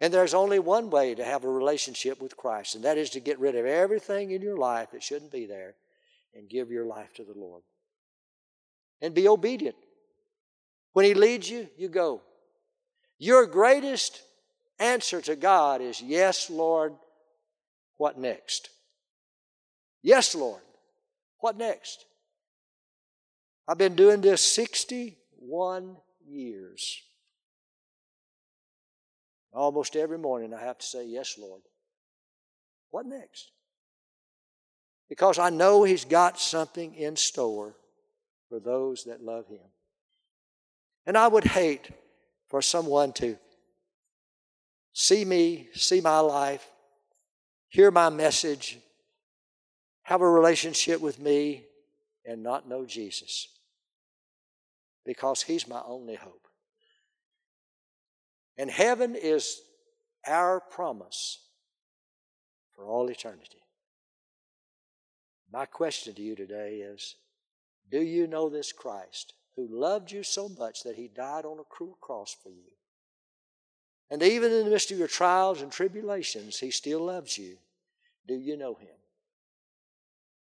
And 0.00 0.14
there's 0.14 0.34
only 0.34 0.60
one 0.60 0.88
way 0.88 1.16
to 1.16 1.24
have 1.24 1.42
a 1.42 1.50
relationship 1.50 2.22
with 2.22 2.36
Christ, 2.36 2.76
and 2.76 2.84
that 2.84 2.96
is 2.96 3.10
to 3.10 3.18
get 3.20 3.40
rid 3.40 3.56
of 3.56 3.66
everything 3.66 4.30
in 4.30 4.40
your 4.40 4.56
life 4.56 4.92
that 4.92 5.02
shouldn't 5.02 5.32
be 5.32 5.46
there 5.46 5.74
and 6.32 6.48
give 6.48 6.70
your 6.70 6.86
life 6.86 7.12
to 7.14 7.24
the 7.24 7.34
Lord. 7.36 7.64
And 9.00 9.14
be 9.14 9.28
obedient. 9.28 9.76
When 10.92 11.04
He 11.04 11.14
leads 11.14 11.48
you, 11.48 11.68
you 11.76 11.88
go. 11.88 12.22
Your 13.18 13.46
greatest 13.46 14.22
answer 14.78 15.20
to 15.22 15.36
God 15.36 15.80
is, 15.80 16.00
Yes, 16.00 16.50
Lord, 16.50 16.94
what 17.96 18.18
next? 18.18 18.70
Yes, 20.02 20.34
Lord, 20.34 20.62
what 21.38 21.56
next? 21.56 22.04
I've 23.68 23.78
been 23.78 23.96
doing 23.96 24.20
this 24.20 24.40
61 24.40 25.96
years. 26.26 27.02
Almost 29.52 29.96
every 29.96 30.18
morning 30.18 30.54
I 30.54 30.60
have 30.60 30.78
to 30.78 30.86
say, 30.86 31.06
Yes, 31.06 31.36
Lord. 31.38 31.62
What 32.90 33.06
next? 33.06 33.50
because 35.08 35.38
I 35.38 35.50
know 35.50 35.84
He's 35.84 36.04
got 36.04 36.38
something 36.38 36.94
in 36.94 37.16
store 37.16 37.74
for 38.48 38.60
those 38.60 39.04
that 39.04 39.22
love 39.22 39.46
Him. 39.48 39.60
And 41.06 41.16
I 41.16 41.28
would 41.28 41.44
hate 41.44 41.90
for 42.48 42.62
someone 42.62 43.12
to 43.14 43.36
see 44.92 45.24
me, 45.24 45.68
see 45.74 46.00
my 46.00 46.20
life, 46.20 46.66
hear 47.68 47.90
my 47.90 48.08
message, 48.08 48.78
have 50.02 50.20
a 50.20 50.28
relationship 50.28 51.00
with 51.00 51.18
me, 51.18 51.64
and 52.24 52.42
not 52.42 52.68
know 52.68 52.84
Jesus. 52.84 53.48
Because 55.04 55.42
He's 55.42 55.68
my 55.68 55.80
only 55.86 56.16
hope. 56.16 56.46
And 58.58 58.70
heaven 58.70 59.14
is 59.14 59.60
our 60.26 60.60
promise 60.60 61.40
for 62.74 62.84
all 62.84 63.08
eternity. 63.08 63.62
My 65.52 65.66
question 65.66 66.14
to 66.14 66.22
you 66.22 66.34
today 66.34 66.76
is 66.76 67.14
Do 67.90 68.00
you 68.00 68.26
know 68.26 68.48
this 68.48 68.72
Christ 68.72 69.34
who 69.54 69.68
loved 69.70 70.10
you 70.10 70.22
so 70.22 70.48
much 70.48 70.82
that 70.82 70.96
he 70.96 71.08
died 71.08 71.44
on 71.44 71.58
a 71.58 71.64
cruel 71.64 71.96
cross 72.00 72.36
for 72.42 72.50
you? 72.50 72.72
And 74.10 74.22
even 74.22 74.52
in 74.52 74.64
the 74.64 74.70
midst 74.70 74.90
of 74.90 74.98
your 74.98 75.08
trials 75.08 75.62
and 75.62 75.70
tribulations, 75.70 76.58
he 76.58 76.70
still 76.70 77.00
loves 77.00 77.36
you. 77.36 77.56
Do 78.26 78.34
you 78.34 78.56
know 78.56 78.74
him? 78.74 78.88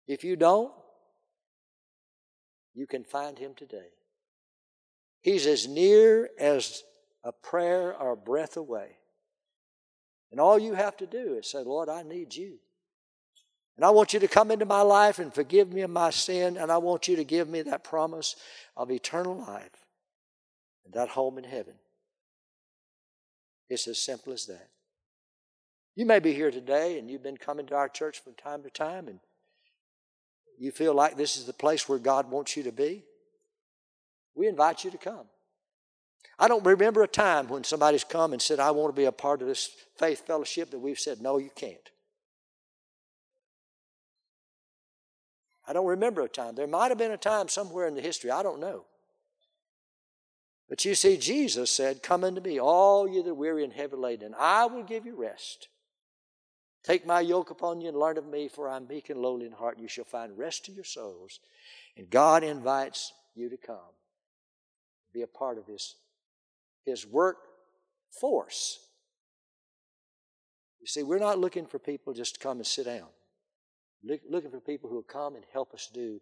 If 0.08 0.24
you 0.24 0.36
don't, 0.36 0.72
you 2.74 2.86
can 2.86 3.04
find 3.04 3.40
him 3.40 3.54
today. 3.56 3.90
He's 5.22 5.48
as 5.48 5.68
near 5.68 6.30
as 6.38 6.84
a 7.24 7.32
prayer 7.32 7.96
or 7.96 8.12
a 8.12 8.18
breath 8.18 8.58
away. 8.58 8.98
And 10.32 10.40
all 10.40 10.60
you 10.60 10.74
have 10.74 10.98
to 10.98 11.08
do 11.08 11.38
is 11.40 11.50
say, 11.50 11.64
Lord, 11.64 11.90
I 11.90 12.04
need 12.04 12.36
you. 12.36 12.60
And 13.76 13.86
I 13.86 13.90
want 13.90 14.14
you 14.14 14.20
to 14.22 14.28
come 14.28 14.52
into 14.52 14.66
my 14.66 14.82
life 14.82 15.20
and 15.20 15.34
forgive 15.34 15.72
me 15.72 15.82
of 15.82 15.90
my 15.90 16.10
sin, 16.10 16.56
and 16.58 16.72
I 16.72 16.78
want 16.78 17.08
you 17.08 17.18
to 17.18 17.24
give 17.24 17.50
me 17.50 17.62
that 17.64 17.84
promise 17.84 18.36
of 18.78 18.90
eternal 18.90 19.36
life 19.36 19.86
and 20.86 20.94
that 20.94 21.10
home 21.10 21.38
in 21.38 21.44
heaven. 21.44 21.74
It's 23.70 23.88
as 23.88 24.00
simple 24.00 24.32
as 24.32 24.46
that. 24.46 24.70
You 25.96 26.06
may 26.06 26.20
be 26.20 26.34
here 26.34 26.52
today 26.52 27.00
and 27.00 27.10
you've 27.10 27.24
been 27.24 27.38
coming 27.38 27.66
to 27.68 27.76
our 27.76 27.90
church 27.90 28.20
from 28.20 28.34
time 28.34 28.64
to 28.64 28.70
time 28.70 29.08
and 29.08 29.20
you 30.60 30.72
feel 30.72 30.94
like 30.94 31.18
this 31.18 31.38
is 31.38 31.46
the 31.46 31.54
place 31.54 31.88
where 31.90 32.00
God 32.00 32.30
wants 32.30 32.56
you 32.56 32.64
to 32.64 32.72
be. 32.72 33.04
We 34.36 34.48
invite 34.48 34.84
you 34.84 34.92
to 34.92 34.98
come. 34.98 35.26
I 36.38 36.48
don't 36.50 36.66
remember 36.66 37.02
a 37.04 37.08
time 37.08 37.48
when 37.48 37.64
somebody's 37.64 38.04
come 38.04 38.34
and 38.34 38.42
said, 38.42 38.60
I 38.60 38.72
want 38.72 38.94
to 38.94 39.00
be 39.00 39.06
a 39.06 39.12
part 39.12 39.42
of 39.42 39.48
this 39.48 39.70
faith 39.98 40.28
fellowship 40.28 40.72
that 40.72 40.80
we've 40.80 41.00
said, 41.00 41.22
no, 41.22 41.38
you 41.38 41.50
can't. 41.56 41.90
I 45.68 45.74
don't 45.74 45.86
remember 45.86 46.22
a 46.22 46.30
time. 46.30 46.56
There 46.56 46.68
might 46.68 46.90
have 46.90 46.98
been 46.98 47.12
a 47.12 47.18
time 47.18 47.48
somewhere 47.48 47.88
in 47.88 47.96
the 47.96 48.02
history, 48.02 48.32
I 48.32 48.44
don't 48.44 48.60
know. 48.60 48.86
But 50.70 50.84
you 50.86 50.96
see, 50.96 51.18
Jesus 51.18 51.70
said, 51.70 52.04
Come 52.04 52.24
unto 52.24 52.42
me, 52.42 52.60
all 52.60 53.08
you 53.08 53.22
that 53.24 53.30
are 53.30 53.36
weary 53.36 53.64
and 53.64 53.74
heavy 53.74 53.96
laden, 53.96 54.28
and 54.28 54.36
I 54.36 54.66
will 54.66 54.84
give 54.84 55.06
you 55.06 55.16
rest. 55.16 55.68
Take 56.84 57.06
my 57.06 57.20
yoke 57.20 57.50
upon 57.50 57.82
you 57.82 57.90
and 57.90 57.98
learn 57.98 58.18
of 58.18 58.28
me, 58.28 58.48
for 58.48 58.70
I'm 58.70 58.88
meek 58.88 59.10
and 59.10 59.20
lowly 59.20 59.46
in 59.46 59.52
heart. 59.52 59.80
You 59.80 59.88
shall 59.88 60.06
find 60.06 60.38
rest 60.38 60.66
to 60.66 60.72
your 60.72 60.84
souls. 60.84 61.40
And 61.98 62.10
God 62.10 62.44
invites 62.44 63.12
you 63.34 63.50
to 63.50 63.58
come, 63.58 63.78
be 65.14 65.24
a 65.24 65.28
part 65.28 65.58
of 65.58 65.66
His, 65.66 65.96
his 66.86 67.06
work 67.08 67.38
force. 68.12 68.80
You 70.80 70.88
see, 70.88 71.02
we're 71.02 71.18
not 71.18 71.40
looking 71.40 71.66
for 71.66 71.80
people 71.80 72.14
just 72.14 72.36
to 72.36 72.40
come 72.40 72.58
and 72.58 72.68
sit 72.68 72.86
down 72.86 73.08
looking 74.06 74.52
for 74.52 74.60
people 74.60 74.90
who 74.90 74.96
will 74.96 75.04
come 75.04 75.36
and 75.36 75.44
help 75.52 75.74
us 75.74 75.90
do 75.94 76.22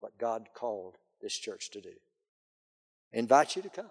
what 0.00 0.18
God 0.18 0.48
called 0.54 0.96
this 1.20 1.36
church 1.36 1.70
to 1.70 1.80
do. 1.80 1.92
I 3.14 3.18
invite 3.18 3.56
you 3.56 3.62
to 3.62 3.68
come. 3.68 3.86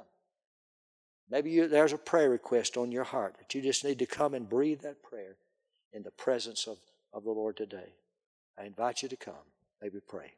Maybe 1.30 1.52
you, 1.52 1.68
there's 1.68 1.94
a 1.94 1.98
prayer 1.98 2.30
request 2.30 2.76
on 2.76 2.92
your 2.92 3.06
heart 3.06 3.36
that 3.39 3.56
you 3.56 3.62
just 3.62 3.86
need 3.86 4.00
to 4.00 4.06
come 4.06 4.34
and 4.34 4.50
breathe 4.50 4.82
that 4.82 5.02
prayer 5.02 5.38
in 5.94 6.04
the 6.04 6.12
presence 6.12 6.68
of, 6.68 6.78
of 7.14 7.24
the 7.24 7.32
Lord 7.32 7.56
today. 7.56 7.94
I 8.60 8.66
invite 8.66 9.02
you 9.02 9.10
to 9.10 9.16
come. 9.16 9.34
Maybe 9.82 10.00
pray. 10.06 10.34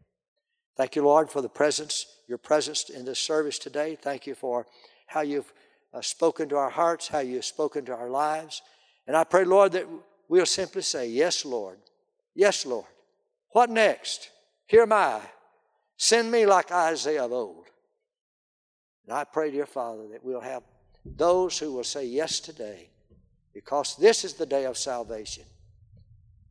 Thank 0.77 0.95
you, 0.95 1.03
Lord, 1.03 1.29
for 1.29 1.41
the 1.41 1.49
presence, 1.49 2.05
your 2.27 2.37
presence 2.37 2.89
in 2.89 3.05
this 3.05 3.19
service 3.19 3.59
today. 3.59 3.97
Thank 3.99 4.27
you 4.27 4.35
for 4.35 4.65
how 5.07 5.21
you've 5.21 5.51
uh, 5.93 6.01
spoken 6.01 6.49
to 6.49 6.57
our 6.57 6.69
hearts, 6.69 7.07
how 7.07 7.19
you've 7.19 7.45
spoken 7.45 7.85
to 7.85 7.95
our 7.95 8.09
lives. 8.09 8.61
And 9.07 9.15
I 9.17 9.23
pray, 9.23 9.45
Lord, 9.45 9.73
that 9.73 9.87
we'll 10.27 10.45
simply 10.45 10.81
say, 10.81 11.07
Yes, 11.07 11.45
Lord. 11.45 11.77
Yes, 12.35 12.65
Lord. 12.65 12.85
What 13.53 13.69
next? 13.69 14.31
Here 14.65 14.81
am 14.81 14.91
I. 14.91 15.21
Send 15.95 16.31
me 16.31 16.45
like 16.45 16.71
Isaiah 16.71 17.25
of 17.25 17.31
old. 17.31 17.67
And 19.07 19.15
I 19.15 19.23
pray, 19.23 19.51
dear 19.51 19.67
Father, 19.67 20.07
that 20.11 20.23
we'll 20.23 20.41
have 20.41 20.63
those 21.05 21.59
who 21.59 21.71
will 21.71 21.83
say 21.83 22.05
yes 22.05 22.39
today 22.39 22.89
because 23.53 23.95
this 23.95 24.25
is 24.25 24.33
the 24.33 24.45
day 24.45 24.65
of 24.65 24.77
salvation. 24.77 25.43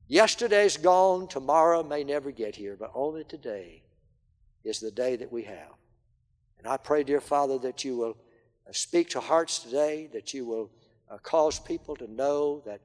Yesterday's 0.07 0.77
gone, 0.77 1.27
tomorrow 1.27 1.83
may 1.83 2.05
never 2.05 2.31
get 2.31 2.55
here, 2.55 2.77
but 2.79 2.93
only 2.95 3.25
today 3.25 3.83
is 4.63 4.79
the 4.79 4.91
day 4.91 5.17
that 5.17 5.33
we 5.33 5.43
have. 5.43 5.75
And 6.59 6.69
I 6.69 6.77
pray, 6.77 7.03
dear 7.03 7.21
Father, 7.21 7.59
that 7.59 7.85
you 7.85 7.97
will 7.97 8.17
uh, 8.69 8.73
speak 8.73 9.11
to 9.11 9.21
hearts 9.21 9.59
today, 9.59 10.09
that 10.13 10.33
you 10.33 10.45
will 10.45 10.71
uh, 11.11 11.19
cause 11.19 11.59
people 11.59 11.97
to 11.97 12.09
know 12.09 12.63
that 12.65 12.81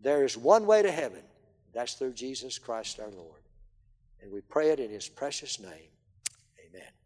there 0.00 0.24
is 0.24 0.36
one 0.36 0.66
way 0.66 0.82
to 0.82 0.92
heaven. 0.92 1.22
That's 1.74 1.94
through 1.94 2.12
Jesus 2.12 2.58
Christ 2.58 3.00
our 3.00 3.10
Lord. 3.10 3.40
And 4.22 4.32
we 4.32 4.40
pray 4.40 4.70
it 4.70 4.80
in 4.80 4.90
His 4.90 5.08
precious 5.08 5.60
name. 5.60 5.90
Amen. 6.68 6.90